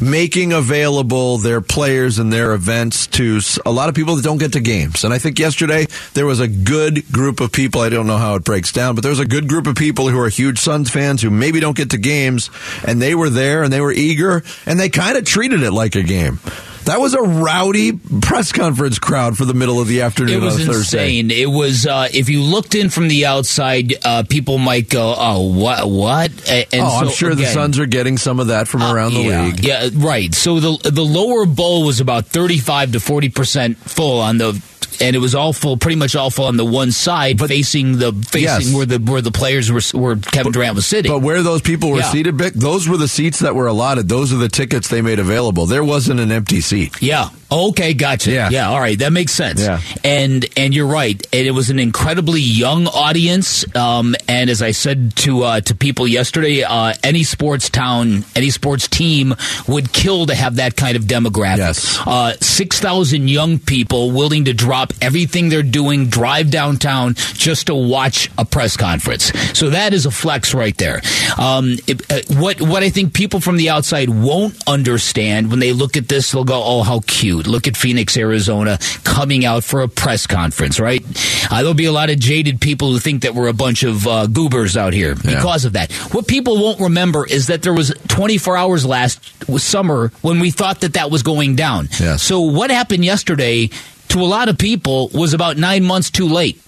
[0.01, 4.53] making available their players and their events to a lot of people that don't get
[4.53, 5.05] to games.
[5.05, 7.81] And I think yesterday there was a good group of people.
[7.81, 10.09] I don't know how it breaks down, but there was a good group of people
[10.09, 12.51] who are huge Suns fans who maybe don't get to games,
[12.87, 15.95] and they were there and they were eager and they kind of treated it like
[15.95, 16.39] a game.
[16.87, 20.61] That was a rowdy press conference crowd for the middle of the afternoon It was
[20.61, 21.19] on Thursday.
[21.19, 21.31] insane.
[21.31, 25.53] It was uh, if you looked in from the outside, uh, people might go, "Oh,
[25.53, 25.89] what?
[25.91, 28.83] What?" And oh, I'm so, sure the again, Suns are getting some of that from
[28.83, 29.65] around the yeah, league.
[29.65, 30.33] Yeah, right.
[30.33, 34.63] So the the lower bowl was about thirty five to forty percent full on the.
[35.01, 38.13] And it was all full, pretty much all full on the one side, facing the
[38.13, 38.75] facing Yes.
[38.75, 41.11] where the where the players were, where Kevin Durant was sitting.
[41.13, 42.11] But where those people were Yeah.
[42.13, 44.09] seated, Vic, those were the seats that were allotted.
[44.09, 45.67] Those are the tickets they made available.
[45.67, 46.93] There wasn't an empty seat.
[47.01, 47.29] Yeah.
[47.57, 48.31] Okay, gotcha.
[48.31, 48.51] Yeah.
[48.51, 48.69] Yeah.
[48.69, 49.63] All right, that makes sense.
[49.63, 49.81] Yeah.
[50.05, 51.17] And and you're right.
[51.33, 53.65] And it was an incredibly young audience.
[53.75, 58.51] Um, and as I said to uh, to people yesterday, uh, any sports town, any
[58.51, 59.35] sports team
[59.67, 61.59] would kill to have that kind of demographic.
[61.59, 61.99] Yes.
[62.07, 67.75] Uh, Six thousand young people willing to drop everything they're doing, drive downtown just to
[67.75, 69.33] watch a press conference.
[69.59, 71.01] So that is a flex right there.
[71.39, 75.73] Um, it- uh, what what I think people from the outside won't understand when they
[75.73, 77.46] look at this, they'll go, "Oh, how cute!
[77.47, 81.05] Look at Phoenix, Arizona, coming out for a press conference." Right?
[81.51, 84.07] Uh, there'll be a lot of jaded people who think that we're a bunch of
[84.07, 85.93] uh, goobers out here because of that.
[86.13, 89.21] What people won't remember is that there was 24 hours last
[89.61, 91.89] summer when we thought that that was going down.
[92.01, 92.23] Yes.
[92.23, 93.71] So what happened yesterday
[94.09, 96.61] to a lot of people was about nine months too late.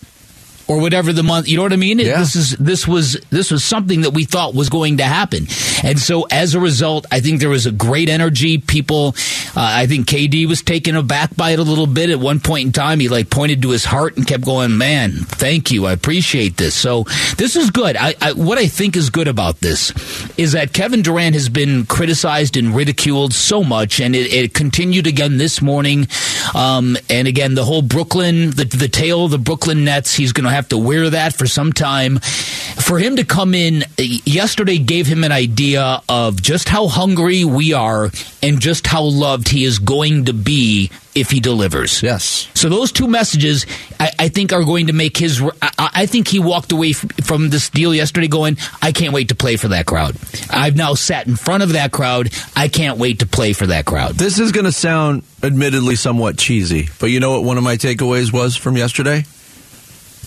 [0.68, 1.48] or whatever the month.
[1.48, 1.98] You know what I mean?
[1.98, 2.18] Yeah.
[2.20, 5.46] This is this was this was something that we thought was going to happen,
[5.82, 8.58] and so as a result, I think there was a great energy.
[8.58, 9.14] People,
[9.56, 12.72] I think KD was taken aback by it a little bit at one point in
[12.72, 13.00] time.
[13.00, 16.74] He like pointed to his heart and kept going, "Man, thank you, I appreciate this."
[16.74, 17.04] So
[17.36, 17.96] this is good.
[17.96, 19.92] I, I what I think is good about this
[20.38, 25.06] is that Kevin Durant has been criticized and ridiculed so much, and it, it continued
[25.06, 26.06] again this morning.
[26.54, 30.44] Um, and again, the whole Brooklyn, the, the tail of the Brooklyn Nets, he's going
[30.44, 32.18] to have to wear that for some time.
[32.18, 37.72] For him to come in yesterday gave him an idea of just how hungry we
[37.72, 38.10] are
[38.42, 42.02] and just how loved he is going to be if he delivers.
[42.02, 42.48] Yes.
[42.54, 43.66] So those two messages,
[44.00, 45.40] I, I think, are going to make his.
[45.62, 49.28] I, I think he walked away f- from this deal yesterday going, "I can't wait
[49.28, 50.16] to play for that crowd.
[50.50, 52.30] I've now sat in front of that crowd.
[52.56, 56.38] I can't wait to play for that crowd." This is going to sound admittedly somewhat
[56.38, 59.24] cheesy, but you know what one of my takeaways was from yesterday?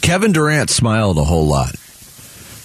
[0.02, 1.76] Kevin Durant smiled a whole lot.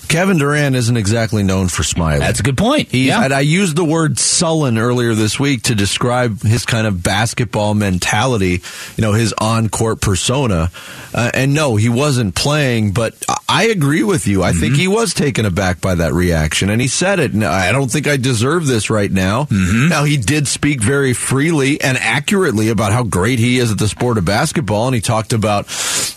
[0.09, 2.21] Kevin Durant isn't exactly known for smiling.
[2.21, 2.89] That's a good point.
[2.91, 3.25] He, yeah.
[3.25, 7.75] and I used the word sullen earlier this week to describe his kind of basketball
[7.75, 8.63] mentality,
[8.97, 10.71] you know, his on court persona.
[11.15, 13.15] Uh, and no, he wasn't playing, but
[13.49, 14.43] I agree with you.
[14.43, 14.61] I Mm-hmm.
[14.61, 16.71] think he was taken aback by that reaction.
[16.71, 17.35] And he said it.
[17.35, 19.45] "No, I don't think I deserve this right now.
[19.45, 19.89] Mm-hmm.
[19.89, 23.89] Now, he did speak very freely and accurately about how great he is at the
[23.89, 24.87] sport of basketball.
[24.87, 25.67] And he talked about,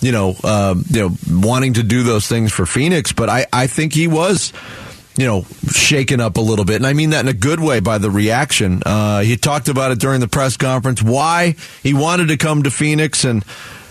[0.02, 3.12] you know, um, you know, wanting to do those things for Phoenix.
[3.14, 4.54] But I, I think he was
[5.18, 6.78] you know, shaken up a little bit.
[6.78, 8.82] And I mean that in a good way by the reaction.
[8.86, 12.72] Uh, he talked about it during the press conference, why he wanted to come to
[12.72, 13.26] Phoenix.
[13.26, 13.44] And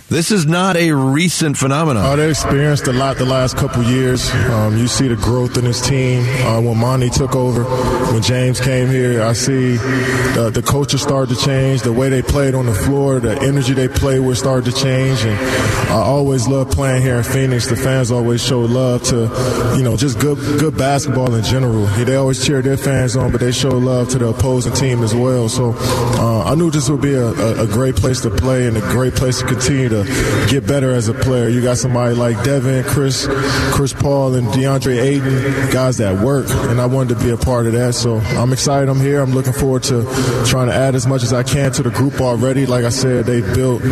[0.08, 2.02] this is not a recent phenomenon.
[2.02, 4.30] Uh, they experienced a lot the last couple years.
[4.30, 6.24] Um, you see the growth in this team.
[6.46, 7.64] Uh, when Monty took over,
[8.12, 12.22] when James came here, I see the, the coaches started to change, the way they
[12.22, 15.24] played on the floor, the energy they played with started to change.
[15.24, 15.38] And
[15.90, 17.66] I always love playing here in Phoenix.
[17.66, 21.84] The fans always show love to, you know, just good good basketball in general.
[21.84, 25.14] They always cheer their fans on, but they show love to the opposing team as
[25.14, 25.50] well.
[25.50, 28.76] So uh, I knew this would be a, a, a great place to play and
[28.76, 29.97] a great place to continue to
[30.50, 31.48] get better as a player.
[31.48, 33.26] You got somebody like Devin, Chris,
[33.72, 37.66] Chris Paul, and DeAndre Ayton, guys that work, and I wanted to be a part
[37.66, 37.94] of that.
[37.94, 38.88] So I'm excited.
[38.88, 39.20] I'm here.
[39.20, 40.02] I'm looking forward to
[40.46, 42.66] trying to add as much as I can to the group already.
[42.66, 43.82] Like I said, they built,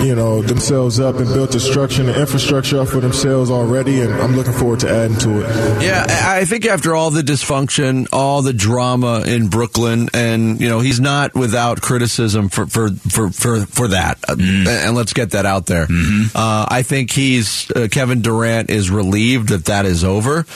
[0.00, 4.00] you know, themselves up and built the structure and the infrastructure up for themselves already,
[4.00, 5.82] and I'm looking forward to adding to it.
[5.82, 10.68] Yeah, I I think after all the dysfunction, all the drama in Brooklyn, and you
[10.70, 14.18] know he's not without criticism for for for for, for that.
[14.26, 15.86] Uh, And let's get that out there.
[16.34, 20.46] Uh, I think he's uh, Kevin Durant is relieved that that is over,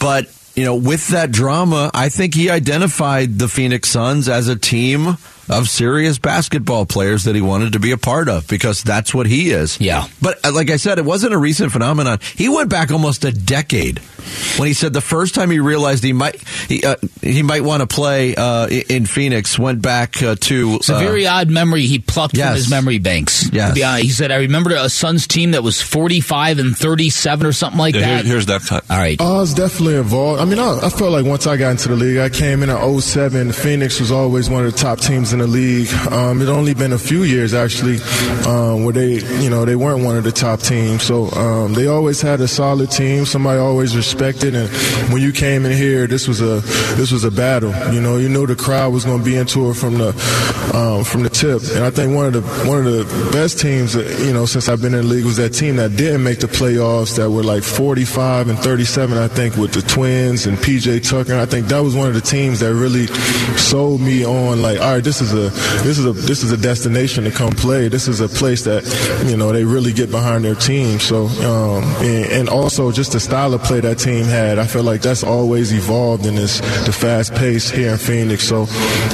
[0.00, 0.28] but.
[0.56, 5.16] You know, with that drama, I think he identified the Phoenix Suns as a team
[5.48, 9.26] of serious basketball players that he wanted to be a part of because that's what
[9.26, 9.80] he is.
[9.80, 10.06] Yeah.
[10.22, 12.18] But uh, like I said, it wasn't a recent phenomenon.
[12.36, 13.98] He went back almost a decade
[14.58, 17.80] when he said the first time he realized he might he uh, he might want
[17.82, 19.58] to play uh, in Phoenix.
[19.58, 22.48] Went back uh, to It's a uh, very odd memory he plucked yes.
[22.48, 23.50] from his memory banks.
[23.52, 23.70] Yes.
[23.70, 27.46] To be honest, he said, "I remember a Suns team that was forty-five and thirty-seven
[27.46, 28.84] or something like Yeah, here- that." here's that cut.
[28.90, 29.20] All right.
[29.20, 30.40] I was definitely involved.
[30.40, 32.70] I mean, I, I felt like once I got into the league, I came in
[32.70, 33.52] at 07.
[33.52, 35.92] Phoenix was always one of the top teams in the league.
[36.10, 37.98] Um, it only been a few years actually
[38.46, 41.02] um, where they, you know, they weren't one of the top teams.
[41.02, 43.26] So um, they always had a solid team.
[43.26, 44.54] Somebody always respected.
[44.54, 44.70] And
[45.12, 46.60] when you came in here, this was a
[46.96, 47.72] this was a battle.
[47.92, 50.08] You know, you knew the crowd was going to be into it from the
[50.72, 51.62] um, from the tip.
[51.74, 54.68] And I think one of the one of the best teams, that, you know, since
[54.68, 57.42] I've been in the league was that team that didn't make the playoffs that were
[57.42, 59.18] like 45 and 37.
[59.18, 61.36] I think with the Twins and PJ Tucker.
[61.36, 63.06] I think that was one of the teams that really
[63.56, 65.50] sold me on like, all right, this is a
[65.84, 67.88] this is a this is a destination to come play.
[67.88, 68.84] This is a place that
[69.26, 70.98] you know they really get behind their team.
[71.00, 74.58] So um, and, and also just the style of play that team had.
[74.58, 78.44] I feel like that's always evolved in this the fast pace here in Phoenix.
[78.44, 78.62] So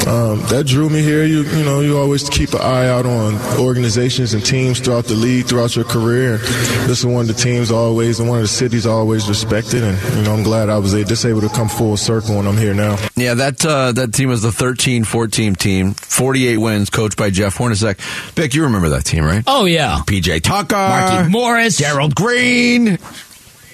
[0.08, 1.24] um, that drew me here.
[1.24, 5.14] You you know you always keep an eye out on organizations and teams throughout the
[5.14, 6.38] league throughout your career.
[6.86, 9.82] This is one of the teams always and one of the cities always respected.
[9.84, 12.56] And you know I'm glad I was just able to come full circle and I'm
[12.56, 12.96] here now.
[13.16, 17.98] Yeah, that uh, that team was the 13-14 team, 48 wins, coached by Jeff Hornacek.
[18.32, 19.44] Vic, you remember that team, right?
[19.46, 20.00] Oh yeah.
[20.06, 22.98] PJ Tucker, Marky Morris, Gerald Green,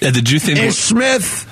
[0.01, 1.45] Yeah, did you think Ish Smith,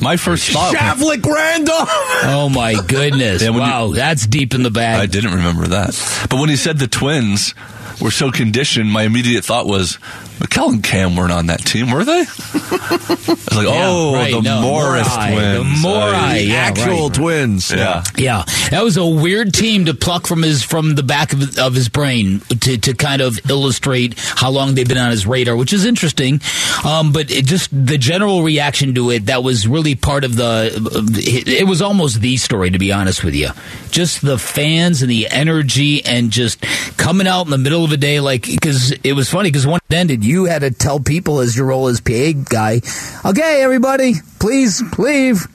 [0.00, 0.74] my first thought?
[0.74, 1.88] Shavlik Randolph.
[2.22, 3.42] Oh my goodness!
[3.42, 5.00] Yeah, when you- wow, that's deep in the bag.
[5.00, 6.26] I didn't remember that.
[6.30, 7.54] But when he said the twins
[8.00, 9.98] were so conditioned, my immediate thought was,
[10.38, 12.20] Mikal and Cam weren't on that team, were they?
[12.24, 15.82] I was like, Yeah, oh, right, the no, Morris Morai, twins.
[15.82, 17.14] the Morai, Oh, yeah, Actual right.
[17.14, 17.70] twins.
[17.70, 18.02] yeah.
[18.16, 21.74] Yeah, that was a weird team to pluck from his from the back of, of
[21.74, 25.72] his brain to, to kind of illustrate how long they've been on his radar, which
[25.72, 26.40] is interesting.
[26.84, 30.70] Um, but it just the general reaction to it that was really part of the.
[31.16, 33.48] It, it was almost the story, to be honest with you.
[33.90, 36.62] Just the fans and the energy and just
[36.96, 39.76] coming out in the middle of a day, like because it was funny because when
[39.88, 42.80] it ended, you had to tell people as your role as PA guy,
[43.24, 45.46] okay, everybody, please leave.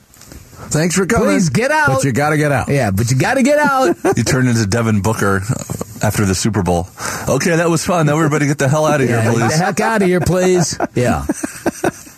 [0.68, 1.28] Thanks for coming.
[1.28, 1.88] Please get out.
[1.88, 2.68] But you got to get out.
[2.68, 3.96] Yeah, but you got to get out.
[4.16, 5.36] You turned into Devin Booker
[6.02, 6.88] after the Super Bowl.
[7.28, 8.06] Okay, that was fun.
[8.06, 9.58] Now everybody get the hell out of here, Yeah, get the please.
[9.58, 10.78] heck out of here, please.
[10.94, 11.24] Yeah.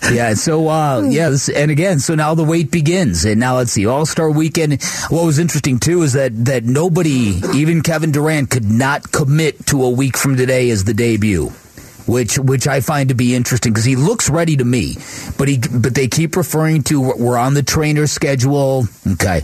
[0.18, 3.87] Yeah, so uh, yeah, and again, so now the wait begins, and now it's the
[3.87, 4.83] All Star Weekend.
[5.11, 9.85] What was interesting too is that that nobody, even Kevin Durant, could not commit to
[9.85, 11.49] a week from today as the debut,
[12.07, 14.97] which which I find to be interesting because he looks ready to me,
[15.37, 18.87] but he but they keep referring to we're on the trainer schedule.
[19.12, 19.42] Okay,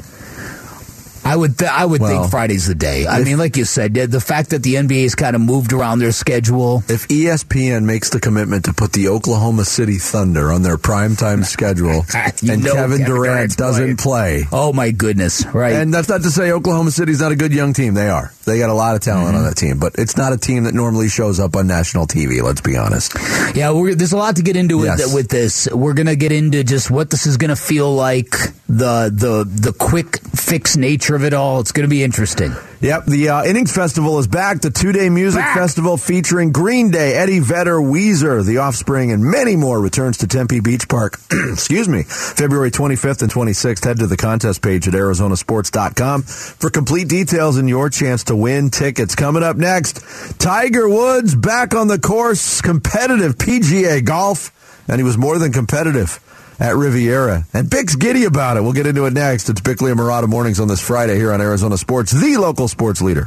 [1.24, 3.06] I would th- I would Well, think Friday's the day.
[3.06, 5.98] I if- mean, like you said, the fact that the NBA's kind of moved around
[6.00, 6.82] their schedule.
[6.88, 12.04] If ESPN makes the commitment to put the Oklahoma City Thunder on their primetime schedule
[12.14, 15.44] and Kevin Kevin Durant doesn't play, Oh my goodness!
[15.46, 15.74] Right.
[15.74, 17.94] and that's not to say Oklahoma City's not a good young team.
[17.94, 18.30] They are.
[18.44, 19.36] They got a lot of talent Mm-hmm.
[19.38, 22.42] on that team, but it's not a team that normally shows up on national TV.
[22.42, 23.14] Let's be honest.
[23.54, 25.14] Yeah, we're, there's a lot to get into with, Yes.
[25.14, 25.66] with this.
[25.72, 28.30] We're gonna get into just what this is gonna feel like,
[28.68, 31.60] the the the quick fix nature of it all.
[31.60, 32.52] It's gonna be interesting.
[32.80, 34.60] Yep, the uh, Innings Festival is back.
[34.60, 35.56] The two-day music Back.
[35.56, 40.60] festival featuring Green Day, Eddie Vedder, Weezer, The Offspring, and many more returns to Tempe
[40.60, 41.18] Beach Park.
[41.52, 43.84] Excuse me, February 25th and 26th.
[43.84, 48.70] Head to the contest page at arizonasports.com for complete details and your chance to win
[48.70, 49.14] tickets.
[49.14, 50.04] Coming up next,
[50.38, 54.50] Tiger Woods back on the course, competitive PGA golf,
[54.88, 56.20] and he was more than competitive
[56.58, 57.44] at Riviera.
[57.52, 58.62] And Bick's giddy about it.
[58.62, 59.48] We'll get into it next.
[59.48, 63.00] It's Bickley and Marotta mornings on this Friday here on Arizona Sports, the local sports
[63.00, 63.26] leader.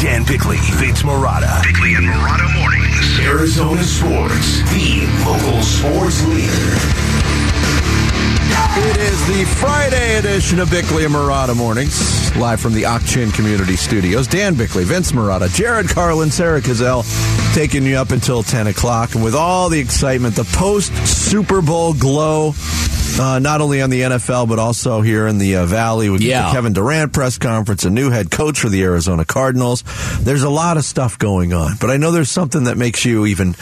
[0.00, 1.62] Dan Bickley, Vince Marotta.
[1.62, 3.18] Bickley and Marotta mornings.
[3.20, 7.09] Arizona Sports, the local sports leader.
[8.72, 13.76] It is the Friday edition of Bickley and Marotta Mornings, live from the Ak-Chin Community
[13.76, 14.26] Studios.
[14.26, 17.04] Dan Bickley, Vince Marotta, Jared Carlin, Sarah Cazell,
[17.54, 19.14] taking you up until 10 o'clock.
[19.14, 22.54] And with all the excitement, the post Super Bowl glow,
[23.20, 26.46] uh, not only on the NFL, but also here in the uh, Valley with Yeah.
[26.46, 29.82] the Kevin Durant press conference, a new head coach for the Arizona Cardinals.
[30.20, 33.26] There's a lot of stuff going on, but I know there's something that makes you
[33.26, 33.56] even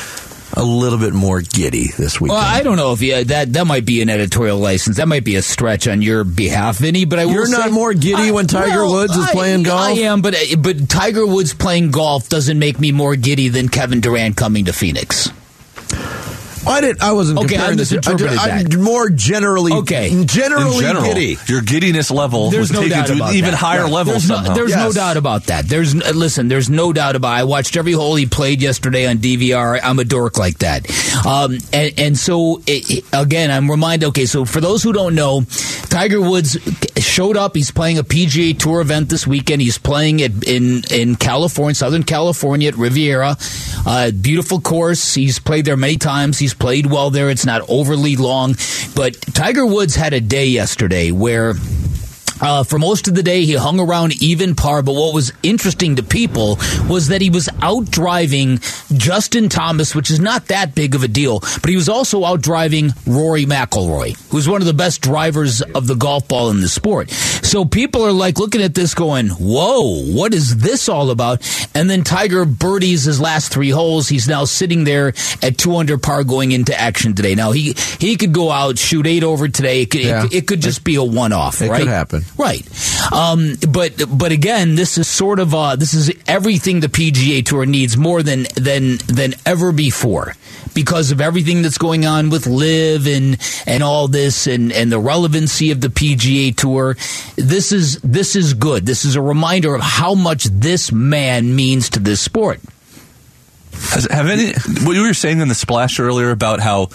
[0.59, 2.37] a little bit more giddy this weekend.
[2.39, 4.97] Well, I don't know if you, that that might be an editorial license.
[4.99, 7.05] That might be a stretch on your behalf, Vinny.
[7.05, 9.63] But I You're not say- more giddy I- when Tiger well, Woods is I- playing
[9.63, 9.81] golf?
[9.81, 14.01] I am, but but Tiger Woods playing golf doesn't make me more giddy than Kevin
[14.01, 15.31] Durant coming to Phoenix.
[16.69, 17.03] I didn't.
[17.03, 17.39] I wasn't.
[17.41, 17.91] Okay, comparing I this.
[17.93, 18.75] misinterpreted I, that.
[18.75, 19.73] am more generally.
[19.73, 20.25] Okay.
[20.25, 21.37] generally In general, giddy.
[21.47, 23.57] your giddiness level There's was no taken doubt to about an even that.
[23.57, 23.93] higher Right.
[23.93, 24.55] level There's, no, somehow.
[24.55, 25.67] there's no doubt about that.
[25.67, 26.49] There's uh, listen.
[26.49, 27.33] There's no doubt about.
[27.33, 29.81] I watched every hole he played yesterday on DVR.
[29.83, 30.89] I'm a dork like that.
[31.27, 34.07] Um, and, and so it, it- again, I'm reminded.
[34.09, 35.43] Okay, so for those who don't know,
[35.89, 36.57] Tiger Woods
[36.99, 37.55] showed up.
[37.57, 39.63] He's playing a PGA Tour event this weekend.
[39.63, 43.37] He's playing it in in California, Southern California at Riviera.
[43.87, 45.15] Uh, beautiful course.
[45.15, 46.39] He's played there many times.
[46.39, 47.31] He's played well there.
[47.31, 48.57] It's not overly long,
[48.95, 51.55] but Tiger Woods had a day yesterday where.
[52.41, 54.83] Uh, for most of the day, he hung around even par.
[54.83, 58.59] But what was interesting to people was that he was out driving
[58.95, 61.41] Justin Thomas, which is not that big of a deal.
[61.41, 65.87] But he was also out driving Rory McIlroy, who's one of the best drivers of
[65.87, 67.11] the golf ball in the sport.
[67.11, 71.43] So people are like looking at this, going, "Whoa, what is this all about?"
[71.75, 74.09] And then Tiger birdies his last three holes.
[74.09, 77.35] He's now sitting there at two under par going into action today.
[77.35, 79.83] Now he he could go out shoot eight over today.
[79.83, 80.25] It could, Yeah.
[80.27, 81.63] it, it could just be a one off.
[81.63, 81.81] It right?
[81.81, 82.25] could happen.
[82.37, 82.67] Right.
[83.13, 87.67] Um, but but again, this is sort of uh, this is everything the PGA Tour
[87.67, 90.35] needs more than than than ever before
[90.75, 95.01] because of everything that's going on with LIV and and all this and and the
[95.01, 96.97] relevancy of the PGA Tour.
[97.37, 98.87] This is this is good.
[98.87, 102.61] This is a reminder of how much this man means to this sport.
[103.73, 104.53] Has, have any
[104.85, 106.89] what you were saying in the splash earlier about how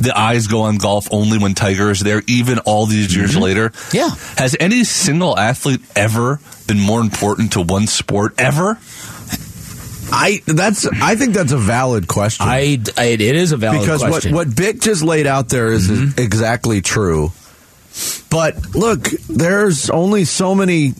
[0.00, 3.72] the eyes go on golf only when Tiger is there, even all these years later?
[3.92, 4.10] Yeah.
[4.36, 8.78] Has any single athlete ever been more important to one sport ever?
[10.10, 10.86] I that's.
[10.86, 12.46] I think that's a valid question.
[12.48, 14.32] I, I it is a valid because question.
[14.34, 16.18] what what Bick just laid out there is Mm-hmm.
[16.20, 17.32] exactly true.
[18.30, 20.94] But look, there's only so many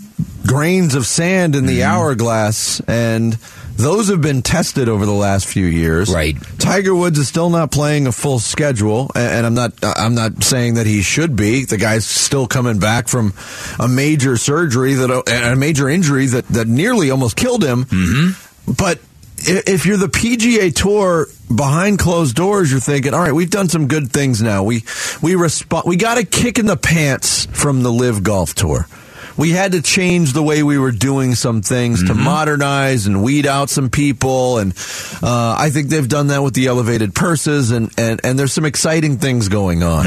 [0.46, 1.68] grains of sand in Mm-hmm.
[1.74, 3.38] the hourglass, and
[3.78, 6.12] those have been tested over the last few years.
[6.12, 6.36] Right.
[6.58, 9.72] Tiger Woods is still not playing a full schedule, and I'm not.
[9.82, 11.64] I'm not saying that he should be.
[11.64, 13.34] The guy's still coming back from
[13.78, 17.84] a major surgery that a major injury that that nearly almost killed him.
[17.84, 18.72] Mm-hmm.
[18.72, 18.98] But
[19.36, 23.86] if you're the PGA Tour behind closed doors, you're thinking, all right, we've done some
[23.86, 24.64] good things now.
[24.64, 24.82] We
[25.22, 25.84] we respond.
[25.86, 28.86] We got a kick in the pants from the LIV Golf Tour.
[29.38, 33.46] We had to change the way we were doing some things to modernize and weed
[33.46, 34.72] out some people, and
[35.22, 38.64] uh, I think they've done that with the elevated purses, and and and there's some
[38.64, 40.06] exciting things going on.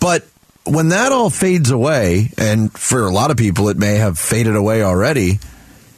[0.00, 0.26] But
[0.64, 4.56] when that all fades away, and for a lot of people it may have faded
[4.56, 5.38] away already,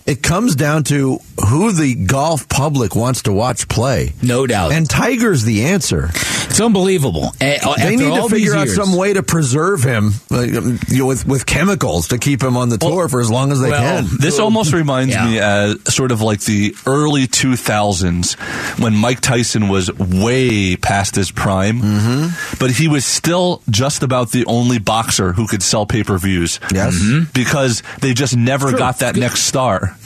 [0.05, 1.19] it comes down to
[1.49, 4.13] who the golf public wants to watch play.
[4.23, 4.73] No doubt.
[4.73, 6.09] And Tiger's the answer.
[6.51, 7.33] It's unbelievable.
[7.41, 10.55] A- They after need all to figure out years- some way to preserve him like,
[10.55, 13.53] um, you know, with with chemicals to keep him on the tour for as long
[13.53, 14.09] as they Well, can.
[14.19, 15.27] this almost reminds Yeah.
[15.27, 18.35] me as sort of like the early 2000s
[18.79, 22.57] when Mike Tyson was way past his prime, Mm-hmm.
[22.59, 26.61] but he was still just about the only boxer who could sell pay per views.
[26.73, 26.95] Yes.
[27.35, 28.79] Because they just never True.
[28.79, 29.21] got that Good.
[29.21, 29.97] next star.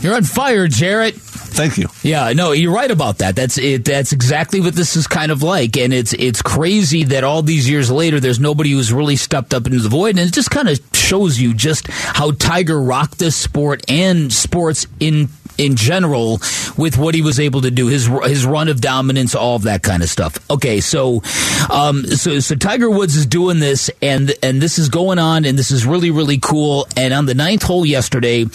[0.00, 1.14] You're on fire, Jared.
[1.54, 1.88] Thank you.
[2.02, 3.36] Yeah, no, you're right about that.
[3.36, 3.84] That's it.
[3.84, 7.68] That's exactly what this is kind of like, and it's it's crazy that all these
[7.70, 10.68] years later, there's nobody who's really stepped up into the void, and it just kind
[10.68, 15.28] of shows you just how Tiger rocked this sport and sports in
[15.58, 16.40] in general
[16.76, 19.82] with what he was able to do, his his run of dominance, all of that
[19.82, 20.38] kind of stuff.
[20.50, 21.22] Okay, so
[21.70, 25.58] um, so so Tiger Woods is doing this, and and this is going on, and
[25.58, 26.88] this is really really cool.
[26.96, 28.46] And on the ninth hole yesterday,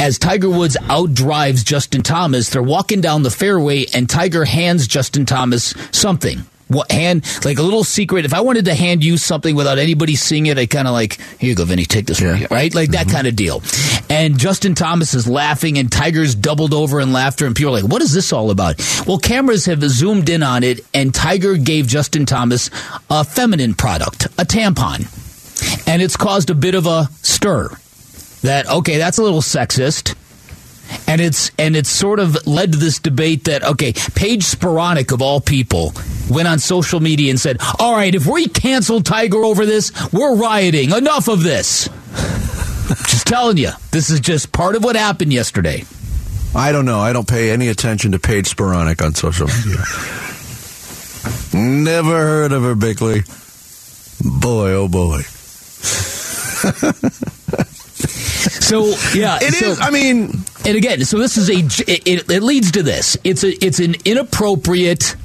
[0.00, 5.26] as Tiger Woods outdrives Justin Thomas, they're walking down the fairway, and Tiger hands Justin
[5.26, 6.44] Thomas something.
[6.68, 8.24] What hand like a little secret?
[8.24, 11.20] If I wanted to hand you something without anybody seeing it, I kind of like
[11.38, 12.74] here you go, Vinny, take this, you," right?
[12.74, 13.14] Like that mm-hmm.
[13.14, 13.62] kind of deal.
[14.10, 17.90] And Justin Thomas is laughing, and Tiger's doubled over in laughter, and people are like,
[17.90, 21.86] "What is this all about?" Well, cameras have zoomed in on it, and Tiger gave
[21.86, 22.70] Justin Thomas
[23.10, 25.06] a feminine product, a tampon,
[25.86, 27.70] and it's caused a bit of a stir.
[28.42, 30.14] That okay, that's a little sexist
[31.06, 35.22] and it's and it's sort of led to this debate that okay, Paige Spiranac of
[35.22, 35.92] all people
[36.30, 40.36] went on social media and said, "All right, if we cancel Tiger over this, we're
[40.36, 40.92] rioting.
[40.92, 41.88] Enough of this."
[42.86, 45.84] just telling you, this is just part of what happened yesterday.
[46.54, 47.00] I don't know.
[47.00, 49.82] I don't pay any attention to Paige Spiranac on social media.
[51.52, 53.22] Never heard of her, Bickley.
[54.24, 55.22] Boy, oh boy.
[58.66, 59.78] So yeah, It is.
[59.78, 60.32] so- I mean,
[60.64, 61.54] and again, so this is a
[61.90, 63.16] it, it leads to this.
[63.24, 65.16] It's a it's an inappropriate.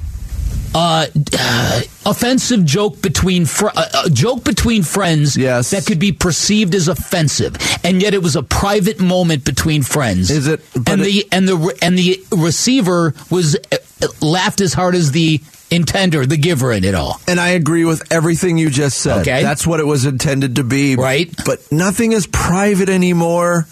[0.74, 1.06] Uh,
[1.38, 5.68] uh, offensive joke between fr- uh, a joke between friends Yes.
[5.72, 10.30] that could be perceived as offensive, and yet it was a private moment between friends.
[10.30, 14.94] Is it- And it- the and the and the receiver was uh, laughed as hard
[14.94, 15.42] as the
[15.72, 17.20] intender, the giver in it all.
[17.26, 19.22] and I agree with everything you just said.
[19.22, 19.42] Okay.
[19.42, 20.96] That's what it was intended to be.
[20.96, 21.30] Right.
[21.44, 23.66] But nothing is private anymore.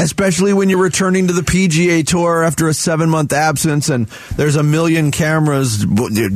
[0.00, 4.54] Especially when you're returning to the PGA Tour after a seven month absence and there's
[4.54, 5.84] a million cameras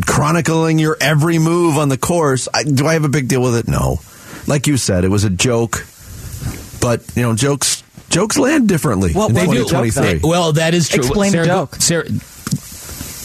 [0.04, 2.48] chronicling your every move on the course.
[2.52, 3.68] I, do I have a big deal with it?
[3.68, 4.00] No.
[4.48, 5.86] Like you said, it was a joke.
[6.80, 10.18] But, you know, jokes jokes land differently What- in what was the joke, 2023.
[10.18, 10.28] though?
[10.28, 10.98] Well, that is true.
[11.04, 11.76] Explain Sarah, joke.
[11.76, 12.04] Sarah,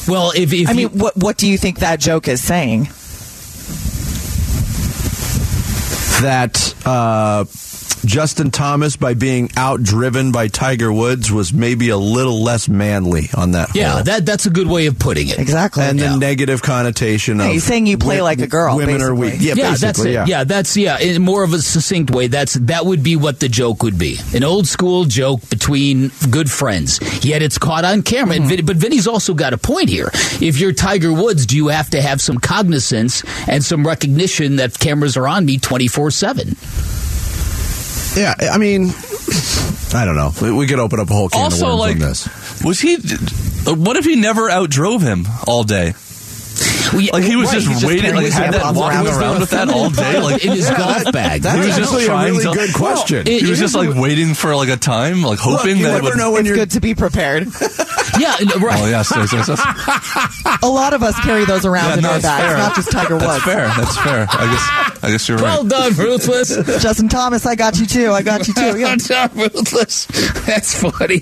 [0.07, 2.89] well, if, if I you, mean, what what do you think that joke is saying?
[6.21, 7.45] that uh,
[8.05, 13.51] Justin Thomas, by being outdriven by Tiger Woods, was maybe a little less manly on
[13.51, 13.75] that.
[13.75, 14.03] yeah, hole.
[14.03, 15.39] that that's a good way of putting it.
[15.39, 15.83] Exactly.
[15.83, 19.01] and the negative connotation Yeah, of he's saying you play wi- like a girl, Women
[19.01, 19.33] are weak.
[19.39, 19.47] basically.
[19.47, 20.13] Yeah, yeah, that's basically, it.
[20.13, 20.25] yeah.
[20.27, 20.43] Yeah.
[20.43, 20.99] that's yeah.
[20.99, 24.17] In more of a succinct way, that's that would be what the joke would be.
[24.33, 26.99] An old school joke between good friends.
[27.25, 28.35] Yet it's caught on camera.
[28.35, 28.41] Mm-hmm.
[28.43, 30.09] And Vin, but Vinny's also got a point here.
[30.41, 34.77] If you're Tiger Woods, do you have to have some cognizance and some recognition that
[34.79, 36.55] cameras are on me twenty four seven?
[38.17, 38.89] Yeah, I mean,
[39.93, 40.31] I don't know.
[40.41, 42.63] We, we could open up a whole can also, of worms like, on this.
[42.63, 42.95] was he?
[43.71, 45.93] What if he never outdrove him all day?
[46.93, 49.21] Like he was Right, just he's just waiting, carrying like his had that walking around.
[49.21, 51.41] around with that all day, like in his golf bag.
[51.41, 53.27] That's He was just actually a really to- good question.
[53.27, 55.89] It- he was just like waiting for like a time, like Look, hoping you that
[55.89, 56.17] it never would.
[56.17, 57.47] know when It's you're good to be prepared.
[58.19, 58.79] yeah, right.
[58.81, 60.59] Oh yes, yes, yes, yes.
[60.63, 62.57] A lot of us carry those around Yeah, in no, our bags, fair.
[62.57, 63.25] not just Tiger Woods.
[63.25, 63.55] That's Woods.
[63.55, 63.67] fair.
[63.67, 64.27] That's fair.
[64.29, 65.03] I guess.
[65.03, 65.71] I guess you're Well right.
[65.71, 66.81] Well done, ruthless.
[66.81, 68.11] Justin Thomas, I got you too.
[68.11, 68.79] I got you too.
[68.79, 68.95] Yeah.
[68.97, 70.05] John Ruthless.
[70.45, 71.21] That's funny.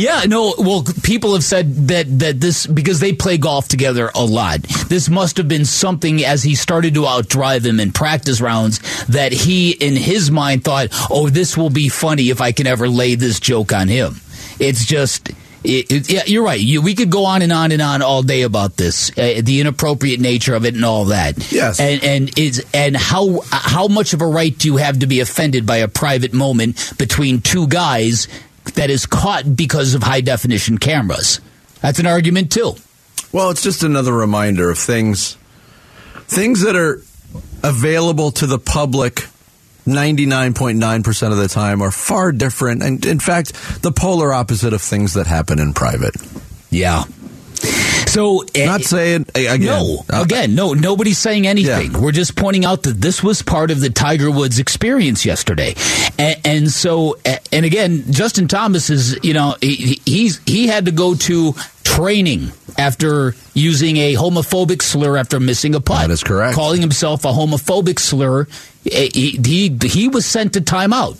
[0.00, 0.54] Yeah, no.
[0.58, 4.60] Well, people have said that that this because they play golf together a lot.
[4.88, 9.32] This must have been something as he started to outdrive him in practice rounds that
[9.32, 13.14] he, in his mind, thought, "Oh, this will be funny if I can ever lay
[13.14, 14.20] this joke on him."
[14.58, 15.30] It's just.
[15.62, 16.58] It, it- yeah, you're right.
[16.60, 19.60] You, we could go on and on and on all day about this, uh, the
[19.60, 21.52] inappropriate nature of it, and all that.
[21.52, 21.78] Yes.
[21.80, 25.20] and and is and how how much of a right do you have to be
[25.20, 28.26] offended by a private moment between two guys
[28.74, 31.40] that is caught because of high definition cameras.
[31.82, 32.74] That's an argument too.
[33.32, 35.36] Well, it's just another reminder of things
[36.26, 37.02] things that are
[37.62, 39.26] available to the public
[39.86, 43.52] 99.9% of the time are far different and in fact
[43.82, 46.14] the polar opposite of things that happen in private.
[46.70, 47.04] Yeah.
[48.10, 49.66] So eh, not saying eh, again.
[49.66, 50.72] No, uh, again, no.
[50.72, 51.92] Nobody's saying anything.
[51.92, 55.74] We're just pointing out that this was part of the Tiger Woods experience yesterday,
[56.18, 60.86] and, and so, eh, and again, Justin Thomas is, you know, he, he's he had
[60.86, 61.54] to go to
[61.90, 66.08] training after using a homophobic slur after missing a putt.
[66.08, 66.54] That is correct.
[66.54, 68.46] Calling himself a homophobic slur,
[68.90, 71.18] eh, he he, he was sent to timeout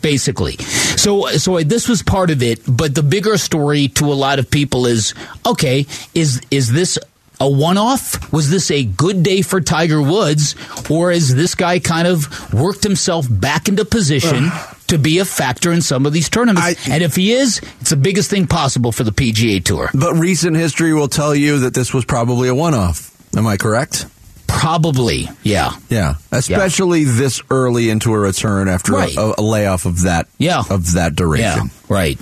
[0.00, 0.56] basically.
[0.96, 4.50] So so this was part of it, but the bigger story to a lot of
[4.50, 5.14] people is
[5.44, 6.98] okay, is is this
[7.40, 8.32] a one off?
[8.32, 10.54] Was this a good day for Tiger Woods
[10.90, 14.50] or is this guy kind of worked himself back into position
[14.90, 16.88] to be a factor in some of these tournaments?
[16.88, 19.90] and if he is, it's the biggest thing possible for the PGA Tour.
[19.94, 23.10] But recent history will tell you that this was probably a one off.
[23.36, 24.06] Am I correct?
[24.48, 25.72] Probably, yeah.
[25.88, 27.12] Yeah, especially yeah.
[27.12, 29.16] this early into a return after right.
[29.16, 30.62] a, a, layoff of that yeah.
[30.68, 31.66] of that duration.
[31.66, 32.18] Yeah, right.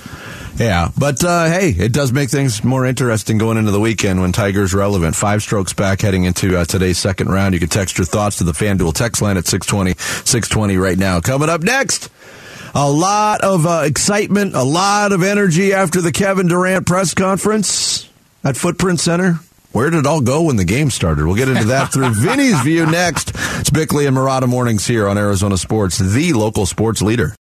[0.58, 4.32] Yeah, but uh, hey, it does make things more interesting going into the weekend when
[4.32, 5.14] Tiger's relevant.
[5.14, 7.54] Five strokes back heading into uh, today's second round.
[7.54, 11.20] You can text your thoughts to the FanDuel text line at 620, 620 right now.
[11.20, 12.10] Coming up next,
[12.78, 18.08] a lot of uh, excitement, a lot of energy after the Kevin Durant press conference
[18.44, 19.40] at Footprint Center.
[19.72, 21.26] Where did it all go when the game started?
[21.26, 23.32] We'll get into that through Vinny's view next.
[23.34, 27.36] It's Bickley and Marotta Mornings here on Arizona Sports, the local sports leader.